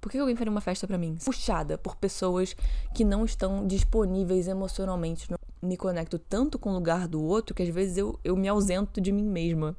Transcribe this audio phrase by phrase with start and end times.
[0.00, 1.18] Por que alguém faria uma festa para mim?
[1.22, 2.56] Puxada por pessoas
[2.94, 5.28] que não estão disponíveis emocionalmente.
[5.60, 8.98] Me conecto tanto com o lugar do outro que às vezes eu, eu me ausento
[8.98, 9.76] de mim mesma.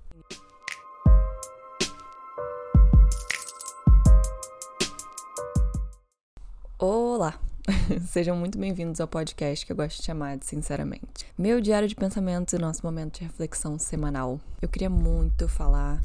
[6.77, 7.39] Olá!
[8.07, 11.25] Sejam muito bem-vindos ao podcast que eu gosto de chamar de Sinceramente.
[11.35, 14.39] Meu diário de pensamentos e nosso momento de reflexão semanal.
[14.61, 15.99] Eu queria muito falar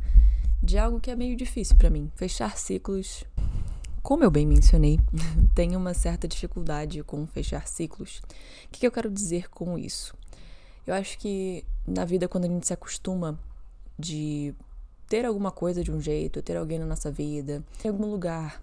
[0.62, 3.24] de algo que é meio difícil para mim: fechar ciclos.
[4.06, 5.00] Como eu bem mencionei,
[5.52, 8.22] tenho uma certa dificuldade com fechar ciclos.
[8.66, 10.14] O que eu quero dizer com isso?
[10.86, 13.36] Eu acho que na vida, quando a gente se acostuma
[13.98, 14.54] de
[15.08, 18.62] ter alguma coisa de um jeito, ter alguém na nossa vida, em algum lugar,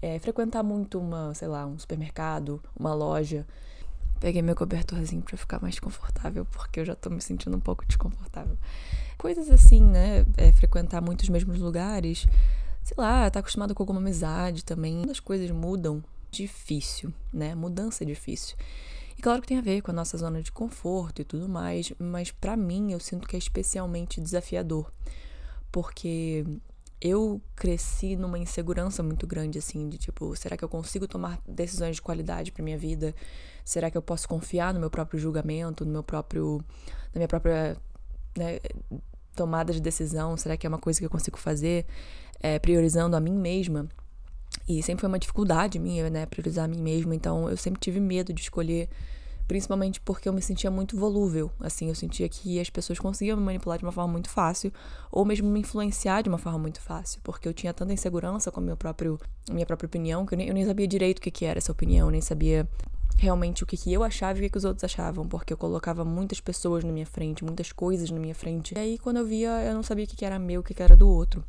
[0.00, 3.44] é, frequentar muito uma, sei lá, um supermercado, uma loja.
[4.20, 7.84] Peguei meu cobertorzinho para ficar mais confortável, porque eu já tô me sentindo um pouco
[7.84, 8.56] desconfortável.
[9.18, 10.24] Coisas assim, né?
[10.36, 12.24] É, frequentar muitos mesmos lugares.
[12.86, 15.10] Sei lá, tá acostumado com alguma amizade também.
[15.10, 17.52] As coisas mudam difícil, né?
[17.52, 18.56] Mudança é difícil.
[19.18, 21.92] E claro que tem a ver com a nossa zona de conforto e tudo mais,
[21.98, 24.92] mas para mim eu sinto que é especialmente desafiador,
[25.72, 26.44] porque
[27.00, 31.96] eu cresci numa insegurança muito grande, assim, de tipo, será que eu consigo tomar decisões
[31.96, 33.12] de qualidade para minha vida?
[33.64, 36.64] Será que eu posso confiar no meu próprio julgamento, no meu próprio,
[37.12, 37.76] na minha própria
[38.38, 38.60] né,
[39.34, 40.36] tomada de decisão?
[40.36, 41.84] Será que é uma coisa que eu consigo fazer
[42.46, 43.88] é, priorizando a mim mesma?
[44.68, 47.14] E sempre foi uma dificuldade minha, né, priorizar a mim mesma.
[47.14, 48.88] Então eu sempre tive medo de escolher
[49.46, 51.50] principalmente porque eu me sentia muito volúvel.
[51.60, 54.72] Assim, eu sentia que as pessoas conseguiam me manipular de uma forma muito fácil,
[55.10, 58.60] ou mesmo me influenciar de uma forma muito fácil, porque eu tinha tanta insegurança com
[58.60, 59.16] a minha própria,
[59.50, 61.72] minha própria opinião que eu nem, eu nem sabia direito o que, que era essa
[61.72, 62.68] opinião, nem sabia
[63.18, 65.56] realmente o que, que eu achava e o que, que os outros achavam, porque eu
[65.56, 68.74] colocava muitas pessoas na minha frente, muitas coisas na minha frente.
[68.74, 70.74] E aí, quando eu via, eu não sabia o que, que era meu, o que,
[70.74, 71.44] que era do outro.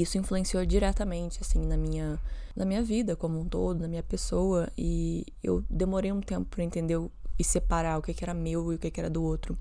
[0.00, 2.18] Isso influenciou diretamente, assim, na minha,
[2.54, 4.68] na minha vida como um todo, na minha pessoa.
[4.78, 6.98] E eu demorei um tempo para entender
[7.38, 9.56] e separar o que, era meu e o que, era do outro.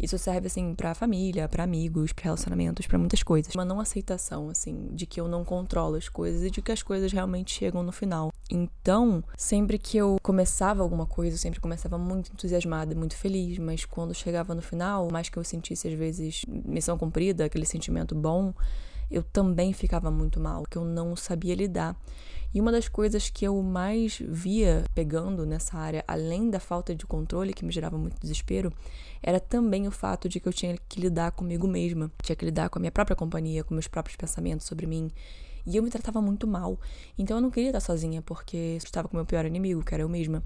[0.00, 3.54] Isso serve, assim, pra família, para amigos, para relacionamentos, para muitas coisas.
[3.54, 6.82] Uma não aceitação, assim, de que eu não controlo as coisas e de que as
[6.82, 8.32] coisas realmente chegam no final.
[8.50, 13.84] Então, sempre que eu começava alguma coisa, eu sempre começava muito entusiasmada, muito feliz, mas
[13.84, 18.54] quando chegava no final, mais que eu sentisse às vezes missão cumprida, aquele sentimento bom,
[19.10, 21.96] eu também ficava muito mal, que eu não sabia lidar.
[22.52, 27.04] E uma das coisas que eu mais via pegando nessa área, além da falta de
[27.04, 28.72] controle, que me gerava muito desespero,
[29.22, 32.70] era também o fato de que eu tinha que lidar comigo mesma, tinha que lidar
[32.70, 35.10] com a minha própria companhia, com meus próprios pensamentos sobre mim.
[35.66, 36.80] E eu me tratava muito mal.
[37.18, 40.02] Então eu não queria estar sozinha, porque estava com o meu pior inimigo, que era
[40.02, 40.42] eu mesma.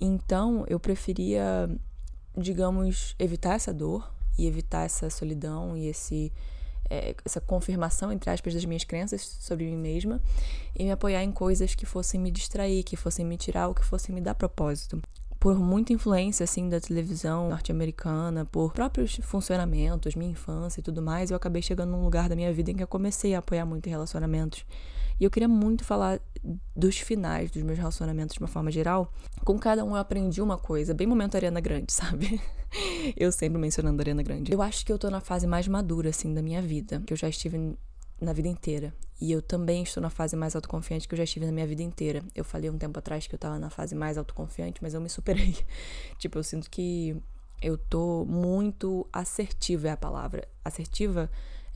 [0.00, 1.70] Então eu preferia,
[2.36, 6.32] digamos, evitar essa dor e evitar essa solidão e esse
[6.90, 10.20] é, essa confirmação, entre aspas, das minhas crenças sobre mim mesma
[10.74, 13.84] e me apoiar em coisas que fossem me distrair, que fossem me tirar ou que
[13.84, 15.00] fossem me dar propósito.
[15.38, 21.30] Por muita influência, assim, da televisão norte-americana, por próprios funcionamentos, minha infância e tudo mais,
[21.30, 23.86] eu acabei chegando num lugar da minha vida em que eu comecei a apoiar muito
[23.86, 24.64] em relacionamentos
[25.20, 26.20] e eu queria muito falar
[26.74, 29.12] dos finais dos meus relacionamentos de uma forma geral.
[29.44, 32.40] Com cada um eu aprendi uma coisa, bem momento Ariana Grande, sabe?
[33.16, 34.52] eu sempre mencionando Ariana Grande.
[34.52, 37.16] Eu acho que eu tô na fase mais madura, assim, da minha vida, que eu
[37.16, 37.76] já estive
[38.20, 38.94] na vida inteira.
[39.20, 41.82] E eu também estou na fase mais autoconfiante que eu já estive na minha vida
[41.82, 42.22] inteira.
[42.34, 45.08] Eu falei um tempo atrás que eu tava na fase mais autoconfiante, mas eu me
[45.08, 45.56] superei.
[46.18, 47.16] tipo, eu sinto que
[47.60, 50.46] eu tô muito assertiva é a palavra.
[50.64, 51.28] Assertiva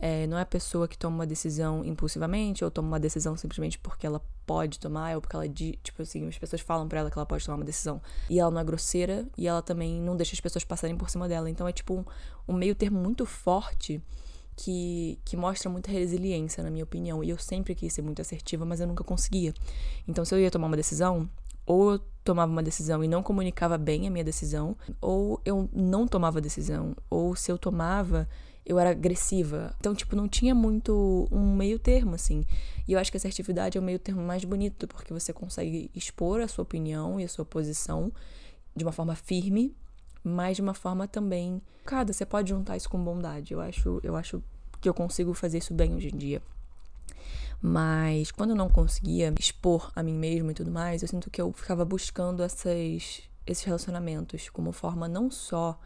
[0.04, 3.78] é, não é a pessoa que toma uma decisão impulsivamente ou toma uma decisão simplesmente
[3.78, 7.16] porque ela pode tomar ou porque ela, tipo assim, as pessoas falam para ela que
[7.16, 8.02] ela pode tomar uma decisão.
[8.28, 11.28] E ela não é grosseira e ela também não deixa as pessoas passarem por cima
[11.28, 11.48] dela.
[11.48, 12.04] Então é tipo um,
[12.48, 14.02] um meio termo muito forte
[14.56, 17.22] que, que mostra muita resiliência, na minha opinião.
[17.22, 19.54] E eu sempre quis ser muito assertiva, mas eu nunca conseguia.
[20.08, 21.30] Então se eu ia tomar uma decisão,
[21.64, 26.08] ou eu tomava uma decisão e não comunicava bem a minha decisão, ou eu não
[26.08, 28.28] tomava decisão, ou se eu tomava
[28.64, 29.74] eu era agressiva.
[29.78, 32.44] Então, tipo, não tinha muito um meio termo, assim.
[32.86, 35.90] E eu acho que a assertividade é o meio termo mais bonito, porque você consegue
[35.94, 38.12] expor a sua opinião e a sua posição
[38.74, 39.74] de uma forma firme,
[40.22, 41.60] mas de uma forma também.
[41.84, 43.52] Cada, você pode juntar isso com bondade.
[43.52, 44.42] Eu acho, eu acho
[44.80, 46.42] que eu consigo fazer isso bem hoje em dia.
[47.60, 51.40] Mas quando eu não conseguia expor a mim mesma e tudo mais, eu sinto que
[51.40, 55.78] eu ficava buscando essas, esses relacionamentos como forma não só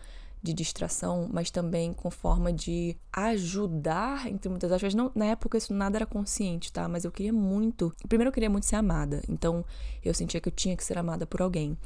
[0.46, 4.94] de distração, mas também com forma de ajudar, entre muitas aspas.
[4.94, 6.86] Não, na época isso nada era consciente, tá?
[6.86, 7.92] Mas eu queria muito.
[8.08, 9.20] Primeiro, eu queria muito ser amada.
[9.28, 9.64] Então,
[10.04, 11.76] eu sentia que eu tinha que ser amada por alguém.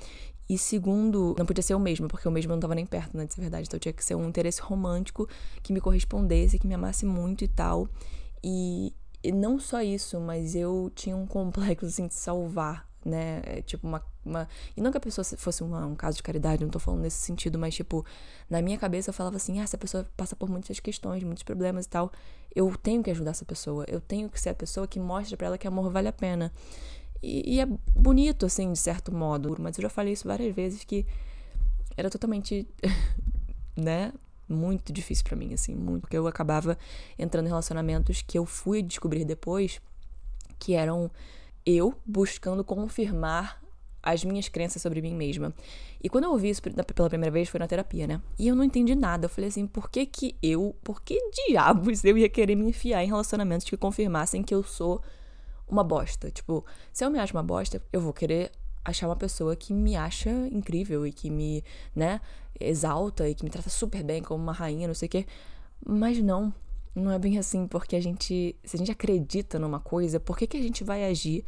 [0.47, 3.25] E segundo, não podia ser o mesmo, porque o mesmo não estava nem perto, né,
[3.25, 3.67] de ser verdade.
[3.67, 5.27] Então, tinha que ser um interesse romântico
[5.63, 7.89] que me correspondesse, que me amasse muito e tal.
[8.45, 8.93] E,
[9.23, 13.41] e não só isso, mas eu tinha um complexo assim de salvar, né?
[13.45, 14.49] É, tipo, uma, uma.
[14.77, 17.19] E não que a pessoa fosse uma, um caso de caridade, não tô falando nesse
[17.19, 18.05] sentido, mas, tipo,
[18.49, 21.87] na minha cabeça eu falava assim: ah, essa pessoa passa por muitas questões, muitos problemas
[21.87, 22.13] e tal.
[22.55, 23.85] Eu tenho que ajudar essa pessoa.
[23.89, 26.53] Eu tenho que ser a pessoa que mostra para ela que amor vale a pena.
[27.23, 29.57] E, e, é bonito, assim, de certo modo.
[29.59, 31.07] Mas eu já falei isso várias vezes que
[31.97, 32.67] era totalmente,
[33.77, 34.13] né?
[34.49, 36.03] Muito difícil para mim, assim, muito.
[36.03, 36.77] Porque eu acabava
[37.19, 39.81] entrando em relacionamentos que eu fui descobrir depois
[40.59, 41.11] que eram
[41.77, 43.61] eu buscando confirmar
[44.03, 45.55] as minhas crenças sobre mim mesma.
[46.03, 48.21] E quando eu ouvi isso pela primeira vez foi na terapia, né?
[48.39, 49.27] E eu não entendi nada.
[49.27, 53.05] Eu falei assim, por que que eu, por que diabos eu ia querer me enfiar
[53.05, 55.03] em relacionamentos que confirmassem que eu sou
[55.69, 56.31] uma bosta?
[56.31, 58.51] Tipo, se eu me acho uma bosta, eu vou querer
[58.85, 61.63] achar uma pessoa que me acha incrível e que me,
[61.95, 62.21] né,
[62.59, 65.27] exalta e que me trata super bem como uma rainha, não sei o quê.
[65.87, 66.53] Mas não,
[66.95, 70.47] não é bem assim, porque a gente, se a gente acredita numa coisa, por que,
[70.47, 71.45] que a gente vai agir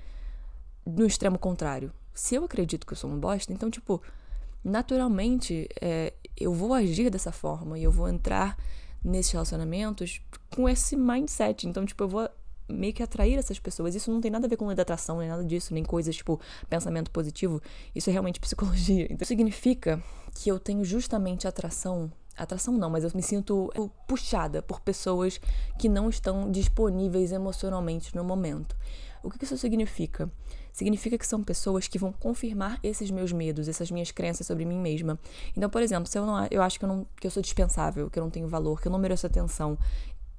[0.86, 1.92] no extremo contrário?
[2.14, 4.02] Se eu acredito que eu sou uma bosta, então, tipo,
[4.64, 8.56] naturalmente é, eu vou agir dessa forma e eu vou entrar
[9.02, 10.20] nesses relacionamentos
[10.54, 11.66] com esse mindset.
[11.66, 12.28] Então, tipo, eu vou
[12.68, 13.94] meio que atrair essas pessoas.
[13.94, 16.16] Isso não tem nada a ver com lei da atração, nem nada disso, nem coisas
[16.16, 17.60] tipo pensamento positivo.
[17.94, 19.06] Isso é realmente psicologia.
[19.10, 20.02] Então, significa
[20.34, 23.72] que eu tenho justamente atração atração não, mas eu me sinto
[24.06, 25.40] puxada por pessoas
[25.78, 28.76] que não estão disponíveis emocionalmente no momento.
[29.22, 30.30] O que isso significa?
[30.72, 34.78] Significa que são pessoas que vão confirmar esses meus medos, essas minhas crenças sobre mim
[34.78, 35.18] mesma.
[35.56, 38.10] Então, por exemplo, se eu não eu acho que eu não que eu sou dispensável,
[38.10, 39.78] que eu não tenho valor, que eu não mereço atenção,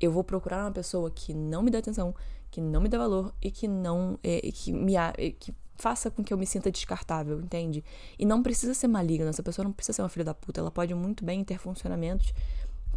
[0.01, 2.13] eu vou procurar uma pessoa que não me dá atenção,
[2.51, 4.93] que não me dá valor e que não é, que me
[5.39, 7.83] que faça com que eu me sinta descartável, entende?
[8.17, 10.71] E não precisa ser maligna, essa pessoa não precisa ser uma filha da puta, ela
[10.71, 12.33] pode muito bem ter funcionamentos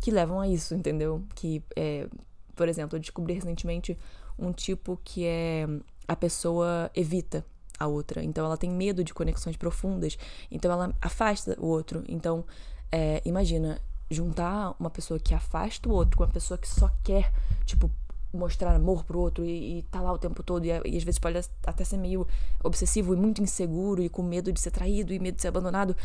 [0.00, 1.24] que levam a isso, entendeu?
[1.34, 2.06] Que, é,
[2.54, 3.98] por exemplo, eu descobri recentemente
[4.38, 5.66] um tipo que é
[6.06, 7.44] a pessoa evita
[7.76, 10.16] a outra, então ela tem medo de conexões profundas,
[10.48, 12.04] então ela afasta o outro.
[12.06, 12.44] Então,
[12.92, 17.32] é, imagina juntar uma pessoa que afasta o outro com uma pessoa que só quer,
[17.64, 17.90] tipo,
[18.36, 21.18] mostrar amor pro outro e, e tá lá o tempo todo e, e, às vezes
[21.18, 22.26] pode até ser meio
[22.62, 25.96] obsessivo e muito inseguro e com medo de ser traído e medo de ser abandonado.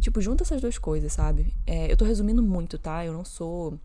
[0.00, 1.54] Tipo, junta essas duas coisas, sabe?
[1.66, 3.04] É, eu tô resumindo muito, tá?
[3.04, 3.78] Eu não sou,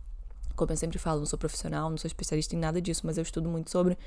[0.55, 3.21] como eu sempre falo, não sou profissional, não sou especialista em nada disso, mas eu
[3.21, 3.97] estudo muito sobre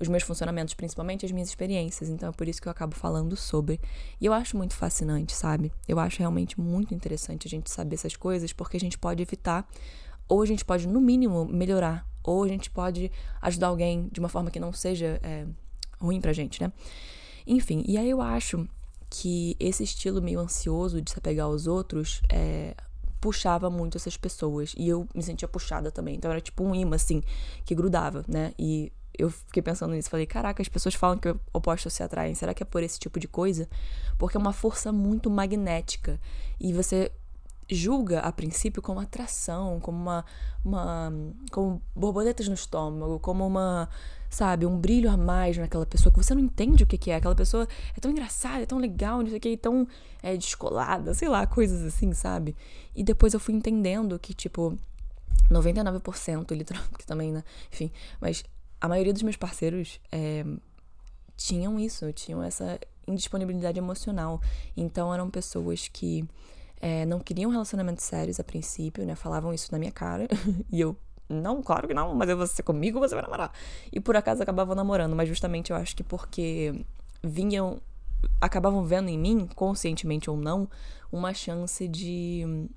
[0.00, 2.08] os meus funcionamentos, principalmente as minhas experiências.
[2.08, 3.80] Então é por isso que eu acabo falando sobre.
[4.20, 5.72] E eu acho muito fascinante, sabe?
[5.88, 9.68] Eu acho realmente muito interessante a gente saber essas coisas, porque a gente pode evitar,
[10.28, 13.12] ou a gente pode, no mínimo, melhorar ou a gente pode
[13.42, 15.46] ajudar alguém de uma forma que não seja é,
[16.00, 16.72] ruim pra gente, né?
[17.46, 18.66] Enfim, e aí eu acho
[19.10, 22.74] que esse estilo meio ansioso de se apegar aos outros é,
[23.20, 24.74] puxava muito essas pessoas.
[24.76, 26.16] E eu me sentia puxada também.
[26.16, 27.22] Então era tipo um imã, assim,
[27.64, 28.52] que grudava, né?
[28.58, 30.10] E eu fiquei pensando nisso.
[30.10, 32.34] Falei, caraca, as pessoas falam que opostos se atraem.
[32.34, 33.68] Será que é por esse tipo de coisa?
[34.18, 36.20] Porque é uma força muito magnética.
[36.60, 37.12] E você
[37.68, 40.24] julga a princípio como atração, como uma,
[40.64, 41.12] uma
[41.50, 43.88] como borboletas no estômago, como uma,
[44.28, 47.16] sabe, um brilho a mais naquela pessoa que você não entende o que, que é.
[47.16, 47.66] Aquela pessoa
[47.96, 49.86] é tão engraçada, é tão legal, não sei o que, tão
[50.22, 52.56] é, descolada, sei lá, coisas assim, sabe?
[52.94, 54.76] E depois eu fui entendendo que, tipo,
[55.50, 57.42] 99%, literalmente, que também, né?
[57.72, 57.90] Enfim,
[58.20, 58.44] mas
[58.80, 60.44] a maioria dos meus parceiros é,
[61.36, 64.40] tinham isso, tinham essa indisponibilidade emocional.
[64.76, 66.28] Então eram pessoas que
[66.84, 69.14] é, não queriam relacionamentos sérios a princípio, né?
[69.14, 70.28] Falavam isso na minha cara.
[70.70, 70.94] e eu,
[71.26, 73.50] não, claro que não, mas eu vou ser comigo, você vai namorar.
[73.90, 76.84] E por acaso acabavam namorando, mas justamente eu acho que porque
[77.22, 77.80] vinham.
[78.38, 80.68] acabavam vendo em mim, conscientemente ou não,
[81.10, 82.68] uma chance de.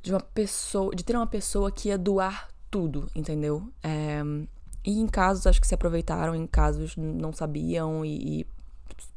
[0.00, 0.94] de uma pessoa.
[0.94, 3.70] de ter uma pessoa que ia doar tudo, entendeu?
[3.82, 4.22] É,
[4.86, 8.46] e em casos acho que se aproveitaram, em casos não sabiam e, e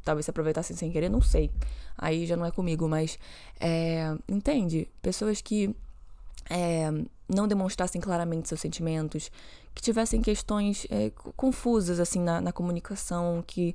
[0.04, 1.50] talvez se aproveitassem sem querer, não sei.
[1.96, 3.18] Aí já não é comigo, mas
[3.60, 4.88] é, entende?
[5.00, 5.74] Pessoas que
[6.50, 6.90] é,
[7.28, 9.30] não demonstrassem claramente seus sentimentos,
[9.74, 13.74] que tivessem questões é, confusas assim na, na comunicação, que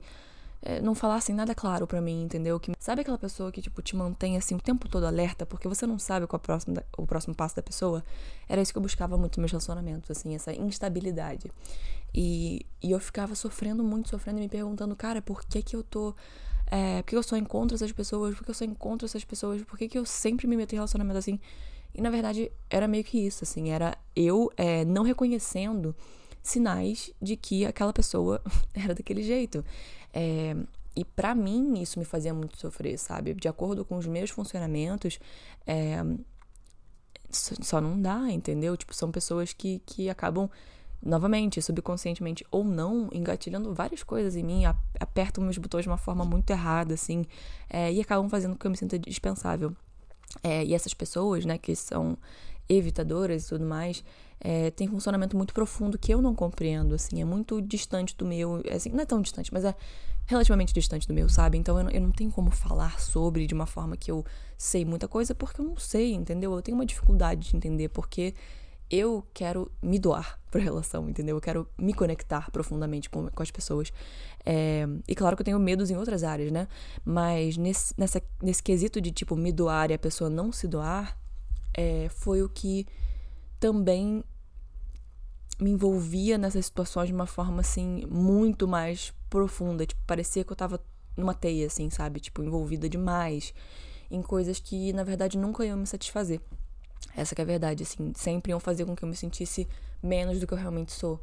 [0.62, 2.60] é, não falassem nada claro para mim, entendeu?
[2.60, 5.86] Que sabe aquela pessoa que tipo te mantém assim o tempo todo alerta porque você
[5.86, 8.04] não sabe qual o próximo, o próximo passo da pessoa?
[8.50, 11.52] Era isso que eu buscava muito nos meus relacionamentos, assim, essa instabilidade.
[12.14, 15.84] E, e eu ficava sofrendo muito, sofrendo e me perguntando, cara, por que que eu
[15.84, 16.16] tô
[16.70, 18.36] é, por que eu só encontro essas pessoas?
[18.36, 19.64] Por que eu só encontro essas pessoas?
[19.64, 21.40] Por que, que eu sempre me meto em relacionamento assim?
[21.96, 25.96] E na verdade era meio que isso, assim, era eu é, não reconhecendo
[26.50, 28.42] sinais de que aquela pessoa
[28.74, 29.64] era daquele jeito.
[30.14, 30.56] É,
[30.96, 33.34] e para mim isso me fazia muito sofrer, sabe?
[33.34, 35.20] De acordo com os meus funcionamentos,
[35.66, 36.04] é,
[37.30, 38.76] só não dá, entendeu?
[38.76, 40.50] Tipo, são pessoas que, que acabam
[41.04, 44.64] novamente, subconscientemente ou não, engatilhando várias coisas em mim,
[45.00, 47.26] apertam meus botões de uma forma muito errada, assim,
[47.70, 49.76] é, e acabam fazendo com que eu me sinta dispensável.
[50.44, 52.18] É, e essas pessoas, né, que são
[52.70, 54.04] evitadoras e tudo mais,
[54.40, 58.62] é, tem funcionamento muito profundo que eu não compreendo, assim, é muito distante do meu,
[58.66, 59.76] é, assim, não é tão distante, mas é
[60.26, 61.58] relativamente distante do meu, sabe?
[61.58, 64.26] Então eu não, eu não tenho como falar sobre de uma forma que eu
[64.58, 66.54] sei muita coisa, porque eu não sei, entendeu?
[66.54, 68.34] Eu tenho uma dificuldade de entender, porque
[68.90, 71.38] eu quero me doar pra relação, entendeu?
[71.38, 73.92] Eu quero me conectar profundamente com, com as pessoas.
[74.46, 76.68] É, e claro que eu tenho medos em outras áreas, né?
[77.04, 81.18] Mas nesse, nessa, nesse quesito de, tipo, me doar e a pessoa não se doar,
[81.78, 82.88] é, foi o que
[83.60, 84.24] também
[85.60, 89.86] me envolvia nessas situações de uma forma, assim, muito mais profunda.
[89.86, 90.80] Tipo, parecia que eu tava
[91.16, 92.20] numa teia, assim, sabe?
[92.20, 93.54] Tipo, envolvida demais
[94.10, 96.42] em coisas que, na verdade, nunca iam me satisfazer.
[97.16, 99.68] Essa que é a verdade, assim, sempre iam fazer com que eu me sentisse
[100.02, 101.20] menos do que eu realmente sou.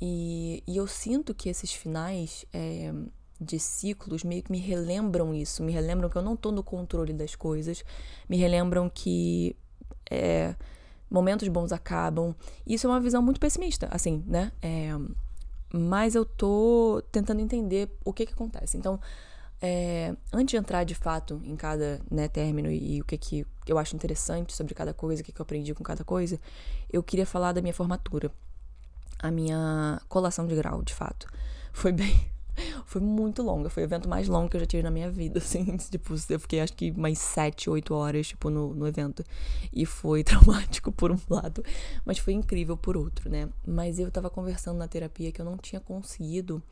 [0.00, 2.92] E, e eu sinto que esses finais é,
[3.40, 7.12] de ciclos meio que me relembram isso, me relembram que eu não tô no controle
[7.12, 7.84] das coisas,
[8.28, 9.54] me relembram que
[10.10, 10.54] é,
[11.10, 12.34] momentos bons acabam.
[12.66, 14.52] Isso é uma visão muito pessimista, assim, né?
[14.62, 14.90] É,
[15.72, 18.76] mas eu tô tentando entender o que que acontece.
[18.76, 18.98] Então,
[19.60, 23.46] é, antes de entrar de fato em cada né, término e, e, o que, que
[23.66, 26.40] eu acho interessante sobre cada coisa, o que, que eu aprendi com cada coisa,
[26.90, 28.30] eu queria falar da minha formatura.
[29.20, 31.26] A minha colação de grau, de fato.
[31.72, 32.37] Foi bem.
[32.84, 33.70] Foi muito longa.
[33.70, 35.76] Foi o evento mais longo que eu já tive na minha vida, assim.
[35.76, 39.24] Tipo, eu fiquei acho que mais sete, oito horas, tipo, no, no evento.
[39.72, 41.62] E foi traumático por um lado,
[42.04, 43.48] mas foi incrível por outro, né?
[43.66, 46.62] Mas eu tava conversando na terapia que eu não tinha conseguido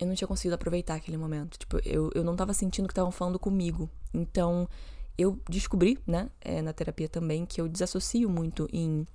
[0.00, 1.58] eu não tinha conseguido aproveitar aquele momento.
[1.58, 3.90] Tipo, eu, eu não tava sentindo que estavam falando comigo.
[4.14, 4.68] Então,
[5.16, 9.06] eu descobri, né, é, na terapia também, que eu desassocio muito em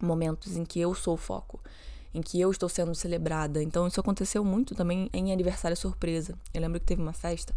[0.00, 1.60] momentos em que eu sou o foco,
[2.14, 3.62] em que eu estou sendo celebrada.
[3.62, 6.34] Então, isso aconteceu muito também em aniversário surpresa.
[6.54, 7.54] Eu lembro que teve uma festa,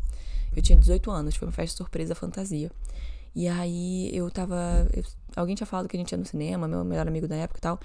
[0.56, 2.72] eu tinha 18 anos, foi uma festa surpresa fantasia.
[3.36, 4.88] E aí eu tava.
[4.92, 5.04] Eu,
[5.36, 7.62] alguém tinha falado que a gente ia no cinema, meu melhor amigo da época e
[7.62, 7.80] tal.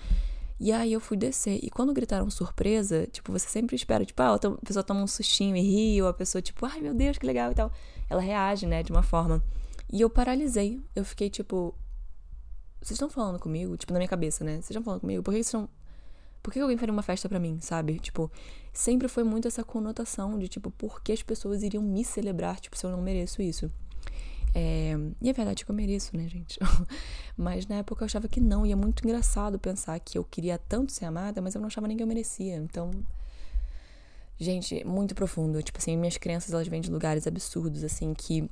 [0.58, 1.58] E aí eu fui descer.
[1.62, 5.56] E quando gritaram surpresa, tipo, você sempre espera, tipo, ah, a pessoa toma um sustinho
[5.56, 7.70] e ri, ou a pessoa, tipo, ai meu Deus, que legal e tal.
[8.08, 9.42] Ela reage, né, de uma forma.
[9.92, 10.80] E eu paralisei.
[10.94, 11.74] Eu fiquei, tipo,
[12.80, 13.76] vocês estão falando comigo?
[13.76, 14.54] Tipo, na minha cabeça, né?
[14.54, 15.22] Vocês estão falando comigo?
[15.22, 15.68] Por que vocês estão.
[16.42, 17.98] Por que alguém faria uma festa para mim, sabe?
[17.98, 18.30] Tipo,
[18.72, 22.76] sempre foi muito essa conotação de, tipo, por que as pessoas iriam me celebrar, tipo,
[22.76, 23.70] se eu não mereço isso.
[24.54, 26.58] É, e é verdade que eu mereço, né, gente?
[27.36, 28.66] mas na época eu achava que não.
[28.66, 31.88] E é muito engraçado pensar que eu queria tanto ser amada, mas eu não achava
[31.88, 32.56] nem que eu merecia.
[32.56, 32.90] Então,
[34.38, 35.62] gente, muito profundo.
[35.62, 38.50] Tipo assim, minhas crenças, elas vêm de lugares absurdos, assim, que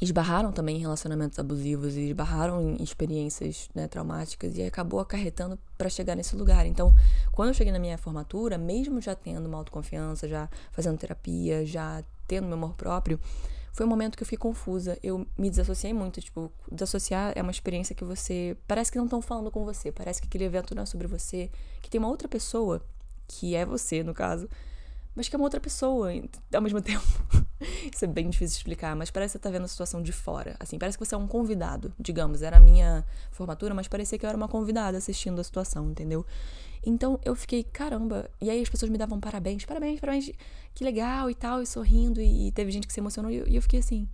[0.00, 5.90] esbarraram também em relacionamentos abusivos e esbarraram em experiências né, traumáticas e acabou acarretando para
[5.90, 6.64] chegar nesse lugar.
[6.66, 6.94] Então,
[7.32, 12.02] quando eu cheguei na minha formatura, mesmo já tendo uma autoconfiança, já fazendo terapia, já
[12.26, 13.20] tendo meu amor próprio,
[13.72, 14.98] foi um momento que eu fiquei confusa.
[15.02, 16.20] Eu me desassociei muito.
[16.20, 18.56] Tipo, desassociar é uma experiência que você.
[18.66, 19.92] Parece que não estão falando com você.
[19.92, 21.50] Parece que aquele evento não é sobre você.
[21.80, 22.82] Que tem uma outra pessoa,
[23.28, 24.48] que é você, no caso,
[25.14, 26.10] mas que é uma outra pessoa
[26.54, 27.04] ao mesmo tempo.
[27.92, 30.12] Isso é bem difícil de explicar, mas parece que você tá vendo a situação de
[30.12, 30.56] fora.
[30.58, 32.42] Assim, parece que você é um convidado, digamos.
[32.42, 36.24] Era a minha formatura, mas parecia que eu era uma convidada assistindo a situação, entendeu?
[36.84, 38.30] Então eu fiquei, caramba.
[38.40, 40.30] E aí as pessoas me davam parabéns, parabéns, parabéns,
[40.74, 42.20] que legal e tal, e sorrindo.
[42.20, 43.30] E teve gente que se emocionou.
[43.30, 44.08] E eu fiquei assim.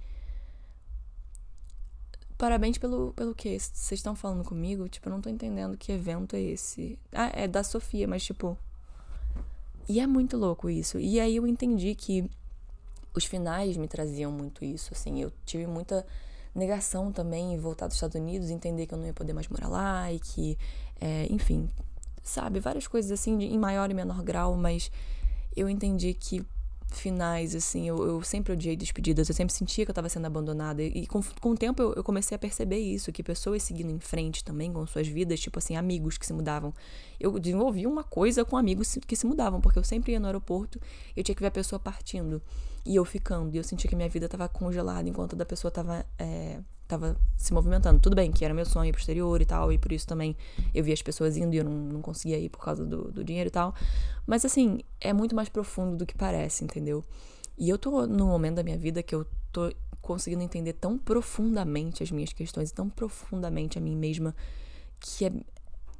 [2.37, 3.59] Parabéns pelo, pelo quê?
[3.59, 4.89] Vocês estão falando comigo?
[4.89, 6.99] Tipo, eu não tô entendendo que evento é esse.
[7.13, 8.59] Ah, é da Sofia, mas tipo.
[9.89, 10.99] E é muito louco isso.
[10.99, 12.29] E aí eu entendi que
[13.15, 15.21] os finais me traziam muito isso, assim.
[15.21, 16.05] Eu tive muita
[16.55, 19.69] negação também em voltar dos Estados Unidos, entender que eu não ia poder mais morar
[19.69, 20.59] lá e que,
[21.01, 21.69] é, enfim,
[22.23, 22.61] sabe?
[22.61, 24.91] Várias coisas assim, em maior e menor grau, mas
[25.55, 26.45] eu entendi que
[26.91, 30.83] finais, assim, eu, eu sempre odiei despedidas, eu sempre sentia que eu estava sendo abandonada.
[30.83, 33.99] E com, com o tempo eu, eu, comecei a perceber isso, que pessoas seguindo em
[33.99, 36.73] frente também com suas vidas, tipo assim, amigos que se mudavam.
[37.19, 40.81] Eu desenvolvi uma coisa com amigos que se mudavam, porque eu sempre ia no aeroporto
[41.17, 42.43] eu tinha que ver a pessoa partindo.
[42.85, 45.71] E eu ficando, e eu sentia que minha vida estava congelada enquanto a da pessoa
[45.71, 48.01] estava é, tava se movimentando.
[48.01, 50.37] Tudo bem que era meu sonho pro exterior e tal, e por isso também
[50.75, 53.25] eu via as pessoas indo e eu não, não conseguia ir por causa do, do
[53.25, 53.75] dinheiro e tal.
[54.27, 57.05] Mas assim, é muito mais profundo do que parece, entendeu?
[57.59, 59.73] E eu tô no momento da minha vida que eu tô
[60.07, 64.35] conseguindo entender tão profundamente as minhas questões, tão profundamente a mim mesma,
[65.01, 65.33] que é,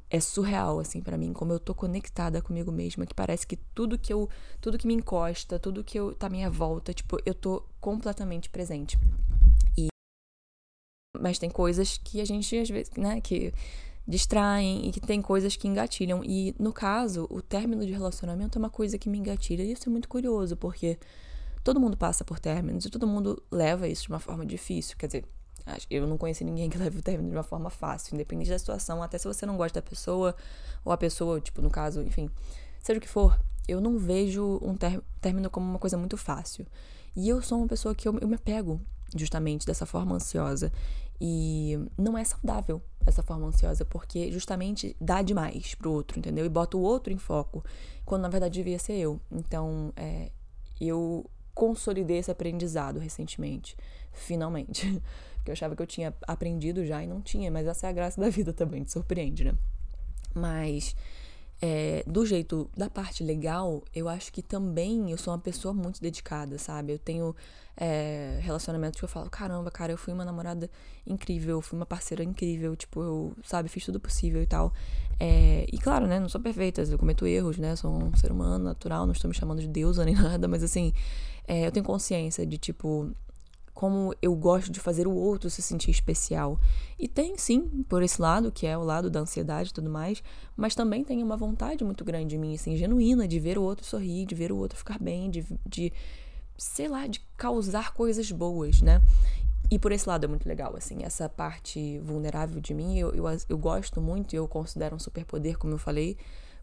[0.09, 3.97] é surreal, assim, para mim, como eu tô conectada comigo mesma, que parece que tudo
[3.97, 4.29] que eu,
[4.61, 8.49] tudo que me encosta, tudo que eu, tá à minha volta, tipo, eu tô completamente
[8.49, 8.97] presente.
[11.19, 13.53] Mas tem coisas que a gente, às vezes, né, que
[14.07, 16.23] distraem e que tem coisas que engatilham.
[16.23, 19.63] E no caso, o término de relacionamento é uma coisa que me engatilha.
[19.63, 20.97] E isso é muito curioso, porque
[21.63, 24.95] todo mundo passa por términos e todo mundo leva isso de uma forma difícil.
[24.97, 25.25] Quer dizer,
[25.89, 29.03] eu não conheci ninguém que leve o término de uma forma fácil, independente da situação,
[29.03, 30.35] até se você não gosta da pessoa,
[30.85, 32.29] ou a pessoa, tipo, no caso, enfim,
[32.81, 34.77] seja o que for, eu não vejo um
[35.19, 36.65] término como uma coisa muito fácil.
[37.15, 38.79] E eu sou uma pessoa que eu, eu me apego
[39.15, 40.71] justamente dessa forma ansiosa.
[41.19, 46.45] E não é saudável essa forma ansiosa, porque justamente dá demais pro outro, entendeu?
[46.45, 47.63] E bota o outro em foco,
[48.05, 49.19] quando na verdade devia ser eu.
[49.31, 50.31] Então, é,
[50.79, 53.75] eu consolidei esse aprendizado recentemente,
[54.11, 54.85] finalmente.
[55.37, 57.93] Porque eu achava que eu tinha aprendido já e não tinha, mas essa é a
[57.93, 59.55] graça da vida também, te surpreende, né?
[60.35, 60.95] Mas
[61.61, 65.99] é, do jeito da parte legal, eu acho que também eu sou uma pessoa muito
[65.99, 66.93] dedicada, sabe?
[66.93, 67.35] Eu tenho
[67.75, 70.69] é, relacionamentos que eu falo, caramba, cara, eu fui uma namorada
[71.05, 74.71] incrível, fui uma parceira incrível, tipo, eu, sabe, fiz tudo possível e tal.
[75.19, 77.75] É, e claro, né, não sou perfeita, eu cometo erros, né?
[77.75, 80.93] Sou um ser humano natural, não estou me chamando de deusa nem nada, mas assim,
[81.47, 83.11] é, eu tenho consciência de, tipo,
[83.77, 86.59] como eu gosto de fazer o outro se sentir especial.
[86.97, 90.23] E tem sim, por esse lado, que é o lado da ansiedade e tudo mais,
[90.55, 93.85] mas também tem uma vontade muito grande em mim, assim, genuína, de ver o outro
[93.85, 95.93] sorrir, de ver o outro ficar bem, de, de
[96.57, 98.99] sei lá, de causar coisas boas, né?
[99.69, 103.25] E por esse lado é muito legal, assim, essa parte vulnerável de mim, eu, eu,
[103.47, 106.17] eu gosto muito eu considero um superpoder, como eu falei,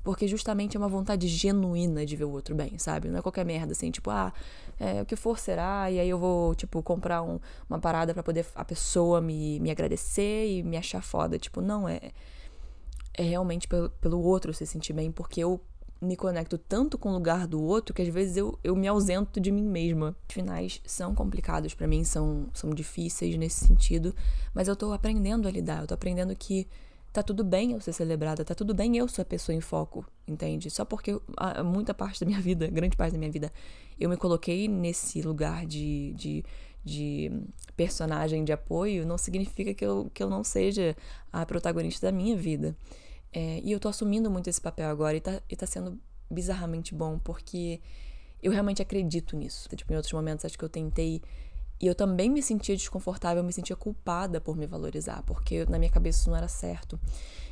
[0.04, 3.08] porque justamente é uma vontade genuína de ver o outro bem, sabe?
[3.08, 4.32] Não é qualquer merda assim, tipo, ah,
[4.78, 8.22] é, o que for será, e aí eu vou, tipo, comprar um, uma parada para
[8.22, 11.38] poder a pessoa me, me agradecer e me achar foda.
[11.38, 12.12] Tipo, não, é,
[13.14, 15.58] é realmente pelo, pelo outro se sentir bem, porque eu
[16.02, 19.40] me conecto tanto com o lugar do outro que às vezes eu, eu me ausento
[19.40, 20.14] de mim mesma.
[20.28, 24.14] Os finais são complicados para mim, são, são difíceis nesse sentido,
[24.52, 26.68] mas eu tô aprendendo a lidar, eu tô aprendendo que
[27.14, 30.04] tá tudo bem eu ser celebrada, tá tudo bem eu ser a pessoa em foco,
[30.26, 30.68] entende?
[30.68, 33.52] Só porque a, muita parte da minha vida, grande parte da minha vida,
[34.00, 36.44] eu me coloquei nesse lugar de, de,
[36.84, 37.30] de
[37.76, 40.96] personagem de apoio, não significa que eu, que eu não seja
[41.32, 42.76] a protagonista da minha vida.
[43.32, 45.96] É, e eu tô assumindo muito esse papel agora e tá, e tá sendo
[46.28, 47.80] bizarramente bom, porque
[48.42, 49.68] eu realmente acredito nisso.
[49.68, 51.22] Tipo, em outros momentos acho que eu tentei
[51.80, 55.90] e eu também me sentia desconfortável, me sentia culpada por me valorizar, porque na minha
[55.90, 56.98] cabeça isso não era certo.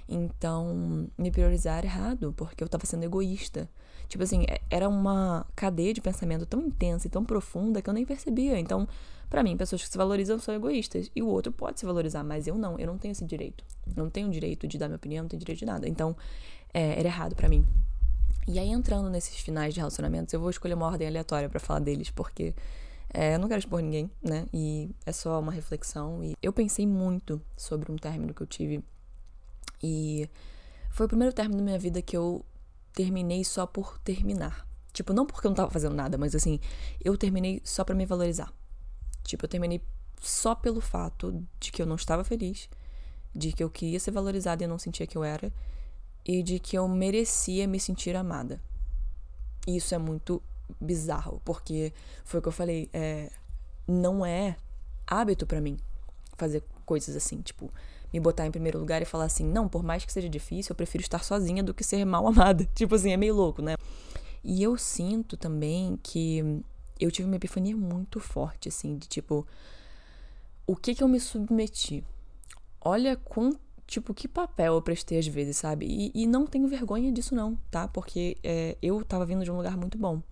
[0.09, 3.69] Então, me priorizar era errado, porque eu estava sendo egoísta.
[4.09, 7.95] Tipo assim, é, era uma cadeia de pensamento tão intensa e tão profunda que eu
[7.95, 8.59] nem percebia.
[8.59, 8.87] Então,
[9.31, 11.11] para mim, pessoas que se valorizam são egoístas.
[11.17, 12.79] E o outro pode se valorizar, mas eu não.
[12.79, 13.65] Eu não tenho esse direito.
[13.87, 15.89] Eu não tenho o direito de dar minha opinião, não tenho direito de nada.
[15.89, 16.15] Então,
[16.75, 17.65] é, era errado para mim.
[18.47, 21.79] E aí, entrando nesses finais de relacionamentos, eu vou escolher uma ordem aleatória para falar
[21.79, 22.55] deles, porque
[23.13, 24.47] é, eu não quero expor ninguém, né?
[24.53, 26.23] E é só uma reflexão.
[26.23, 28.83] E eu pensei muito sobre um término que eu tive.
[29.83, 30.29] E
[30.91, 32.45] foi o primeiro término da minha vida que eu
[32.93, 34.67] terminei só por terminar.
[34.93, 36.61] Tipo, não porque eu não tava fazendo nada, mas assim,
[37.03, 38.53] eu terminei só para me valorizar.
[39.25, 39.81] Tipo, eu terminei
[40.21, 42.69] só pelo fato de que eu não estava feliz,
[43.35, 45.53] de que eu queria ser valorizada e eu não sentia que eu era,
[46.25, 48.61] e de que eu merecia me sentir amada.
[49.67, 50.43] E isso é muito
[50.81, 51.93] bizarro, porque
[52.25, 53.31] foi o que eu falei, é,
[53.87, 54.57] não é
[55.07, 55.77] hábito para mim
[56.37, 57.71] fazer coisas assim, tipo,
[58.13, 60.77] me botar em primeiro lugar e falar assim, não, por mais que seja difícil, eu
[60.77, 62.69] prefiro estar sozinha do que ser mal amada.
[62.75, 63.75] Tipo assim, é meio louco, né?
[64.45, 66.63] E eu sinto também que
[67.01, 69.47] eu tive uma epifania muito forte, assim, de tipo,
[70.67, 72.05] o que que eu me submeti?
[72.81, 73.61] Olha quanto
[73.93, 75.87] tipo, que papel eu prestei às vezes, sabe?
[75.87, 77.87] E, e não tenho vergonha disso, não, tá?
[77.87, 80.23] Porque é, eu tava vindo de um lugar muito bom.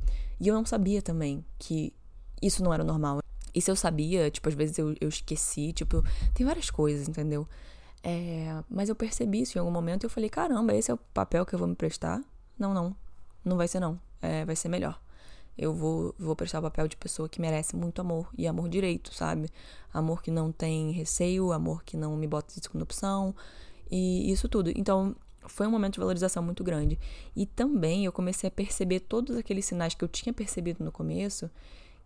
[0.40, 1.92] E eu não sabia também que
[2.40, 3.20] isso não era normal.
[3.54, 6.02] E se eu sabia, tipo, às vezes eu, eu esqueci, tipo,
[6.34, 7.46] tem várias coisas, entendeu?
[8.02, 10.96] É, mas eu percebi isso em algum momento e eu falei, caramba, esse é o
[10.96, 12.22] papel que eu vou me prestar?
[12.58, 12.96] Não, não.
[13.44, 14.00] Não vai ser não.
[14.22, 15.00] É, vai ser melhor.
[15.58, 18.28] Eu vou, vou prestar o papel de pessoa que merece muito amor.
[18.38, 19.50] E amor direito, sabe?
[19.92, 23.34] Amor que não tem receio, amor que não me bota de segunda opção.
[23.90, 24.72] E isso tudo.
[24.74, 25.14] Então,
[25.46, 26.98] foi um momento de valorização muito grande.
[27.34, 31.50] E também eu comecei a perceber todos aqueles sinais que eu tinha percebido no começo,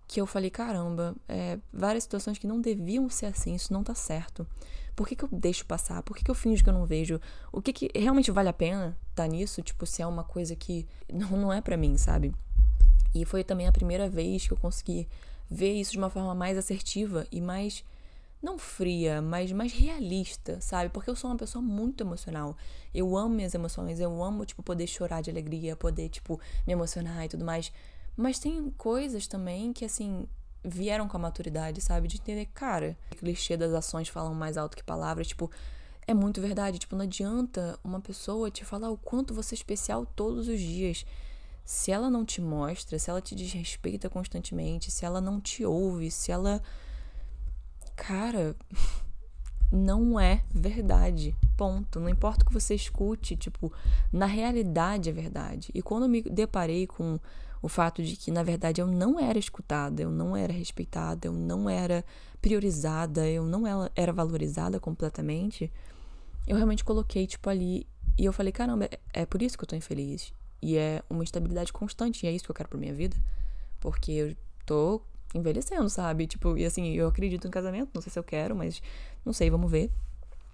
[0.06, 3.94] que eu falei, caramba, é, várias situações que não deviam ser assim, isso não tá
[3.94, 4.46] certo.
[4.94, 6.02] Por que, que eu deixo passar?
[6.02, 7.20] Por que, que eu finjo que eu não vejo?
[7.50, 9.62] O que, que realmente vale a pena tá nisso?
[9.62, 12.32] Tipo, se é uma coisa que não, não é para mim, sabe?
[13.14, 15.08] E foi também a primeira vez que eu consegui
[15.50, 17.84] ver isso de uma forma mais assertiva e mais
[18.44, 20.90] não fria, mas mais realista, sabe?
[20.90, 22.56] Porque eu sou uma pessoa muito emocional.
[22.92, 27.24] Eu amo minhas emoções, eu amo, tipo, poder chorar de alegria, poder, tipo, me emocionar
[27.24, 27.72] e tudo mais.
[28.16, 30.28] Mas tem coisas também que, assim,
[30.62, 32.06] vieram com a maturidade, sabe?
[32.06, 35.50] De entender, cara, o clichê das ações falam mais alto que palavras, tipo,
[36.06, 36.78] é muito verdade.
[36.78, 41.04] Tipo, não adianta uma pessoa te falar o quanto você é especial todos os dias.
[41.64, 46.10] Se ela não te mostra, se ela te desrespeita constantemente, se ela não te ouve,
[46.10, 46.62] se ela.
[47.96, 48.56] Cara,
[49.70, 51.34] não é verdade.
[51.56, 52.00] Ponto.
[52.00, 53.72] Não importa o que você escute, tipo,
[54.12, 55.70] na realidade é verdade.
[55.74, 57.18] E quando me deparei com
[57.62, 61.32] o fato de que, na verdade, eu não era escutada, eu não era respeitada, eu
[61.32, 62.04] não era
[62.40, 63.64] priorizada, eu não
[63.96, 65.72] era valorizada completamente,
[66.46, 67.86] eu realmente coloquei, tipo, ali.
[68.18, 70.32] E eu falei, caramba, é, é por isso que eu tô infeliz.
[70.60, 73.16] E é uma instabilidade constante, e é isso que eu quero pra minha vida.
[73.80, 75.00] Porque eu tô
[75.34, 76.26] envelhecendo, sabe?
[76.26, 78.80] Tipo, e assim, eu acredito em casamento, não sei se eu quero, mas
[79.24, 79.90] não sei, vamos ver.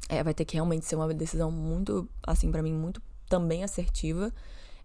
[0.08, 4.32] É, vai ter que realmente ser uma decisão muito, assim, para mim, muito também assertiva.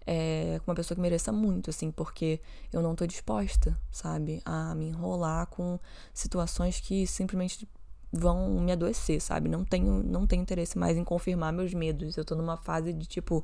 [0.08, 2.39] É, com uma pessoa que mereça muito, assim, porque
[2.71, 5.79] eu não tô disposta, sabe, a me enrolar com
[6.13, 7.67] situações que simplesmente
[8.12, 9.49] vão me adoecer, sabe?
[9.49, 12.17] Não tenho, não tenho interesse mais em confirmar meus medos.
[12.17, 13.43] Eu tô numa fase de, tipo,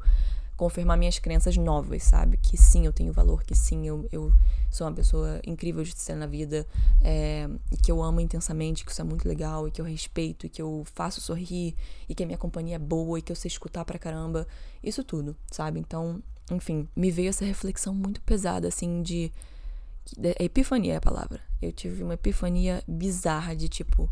[0.62, 2.38] confirmar minhas crenças novas, sabe?
[2.38, 4.32] Que sim, eu tenho valor, que sim, eu, eu
[4.70, 6.68] sou uma pessoa incrível de ser na vida,
[7.02, 7.50] é,
[7.82, 10.62] que eu amo intensamente, que isso é muito legal, e que eu respeito, e que
[10.62, 11.76] eu faço sorrir,
[12.08, 14.48] e que a minha companhia é boa, e que eu sei escutar pra caramba.
[14.84, 15.80] Isso tudo, sabe?
[15.80, 16.22] Então,
[16.52, 19.32] enfim, me veio essa reflexão muito pesada, assim, de.
[20.40, 21.42] Epifania é a palavra.
[21.60, 24.08] Eu tive uma epifania bizarra de tipo,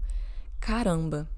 [0.60, 1.30] caramba,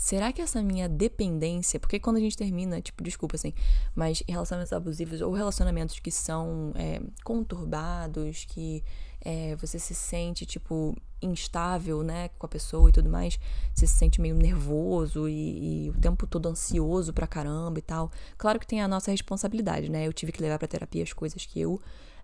[0.00, 3.52] será que essa minha dependência, porque quando a gente termina, tipo, desculpa assim,
[3.94, 8.82] mas relacionamentos abusivos ou relacionamentos que são é, conturbados, que
[9.20, 13.38] é, você se sente, tipo, instável, né, com a pessoa e tudo mais,
[13.74, 18.10] você se sente meio nervoso e, e o tempo todo ansioso pra caramba e tal.
[18.38, 20.06] Claro que tem a nossa responsabilidade, né?
[20.06, 21.78] Eu tive que levar pra terapia as coisas que eu,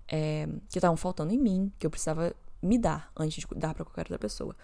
[0.09, 3.85] é, que estavam faltando em mim, que eu precisava me dar antes de dar pra
[3.85, 4.57] qualquer outra pessoa.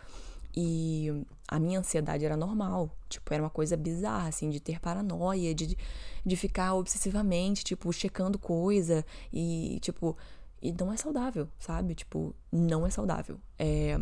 [0.54, 2.90] E a minha ansiedade era normal.
[3.08, 5.76] Tipo, era uma coisa bizarra, assim, de ter paranoia, de,
[6.24, 9.04] de ficar obsessivamente, tipo, checando coisa.
[9.32, 10.16] E, tipo,
[10.60, 11.94] e não é saudável, sabe?
[11.94, 13.38] Tipo, não é saudável.
[13.58, 13.98] É,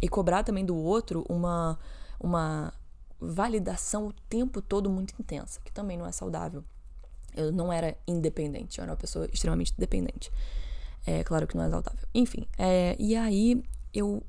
[0.00, 1.78] e cobrar também do outro uma,
[2.18, 2.72] uma
[3.20, 6.64] validação o tempo todo muito intensa, que também não é saudável.
[7.36, 10.32] Eu não era independente, eu era uma pessoa extremamente dependente.
[11.06, 12.08] É claro que não é saudável.
[12.14, 14.22] Enfim, é, e aí eu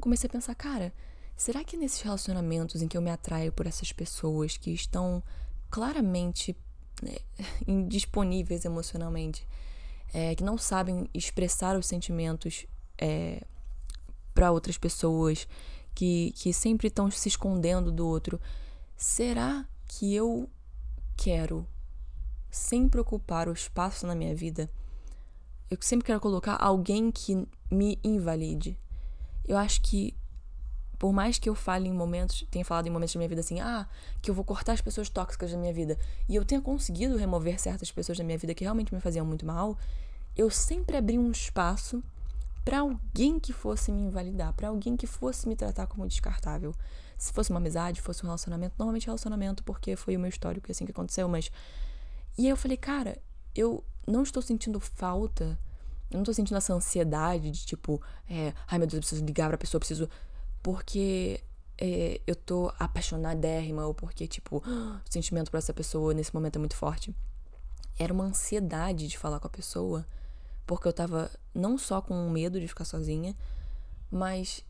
[0.00, 0.92] comecei a pensar, cara,
[1.36, 5.22] será que nesses relacionamentos em que eu me atraio por essas pessoas que estão
[5.70, 6.56] claramente
[7.02, 7.16] né,
[7.66, 9.46] indisponíveis emocionalmente,
[10.12, 12.66] é, que não sabem expressar os sentimentos
[12.98, 13.44] é,
[14.34, 15.46] para outras pessoas,
[15.94, 18.40] que, que sempre estão se escondendo do outro,
[18.96, 20.48] será que eu
[21.16, 21.66] quero
[22.50, 24.70] sempre ocupar o espaço na minha vida?
[25.70, 28.78] Eu sempre quero colocar alguém que me invalide
[29.46, 30.14] eu acho que
[30.98, 33.60] por mais que eu fale em momentos, tenha falado em momentos da minha vida assim,
[33.60, 33.86] ah,
[34.22, 37.60] que eu vou cortar as pessoas tóxicas da minha vida, e eu tenha conseguido remover
[37.60, 39.78] certas pessoas da minha vida que realmente me faziam muito mal,
[40.36, 42.02] eu sempre abri um espaço
[42.64, 46.74] para alguém que fosse me invalidar, para alguém que fosse me tratar como descartável.
[47.16, 50.84] Se fosse uma amizade, fosse um relacionamento, normalmente relacionamento, porque foi o meu histórico, assim
[50.84, 51.50] que aconteceu, mas.
[52.36, 53.16] E aí eu falei, cara,
[53.54, 55.58] eu não estou sentindo falta
[56.10, 59.48] eu não tô sentindo essa ansiedade de tipo, é, ai meu Deus, eu preciso ligar
[59.48, 60.08] pra pessoa, preciso.
[60.66, 61.40] Porque
[61.78, 66.58] é, eu tô apaixonadérrima, ou porque, tipo, o sentimento por essa pessoa nesse momento é
[66.58, 67.14] muito forte.
[67.96, 70.04] Era uma ansiedade de falar com a pessoa,
[70.66, 73.36] porque eu tava não só com medo de ficar sozinha,
[74.10, 74.64] mas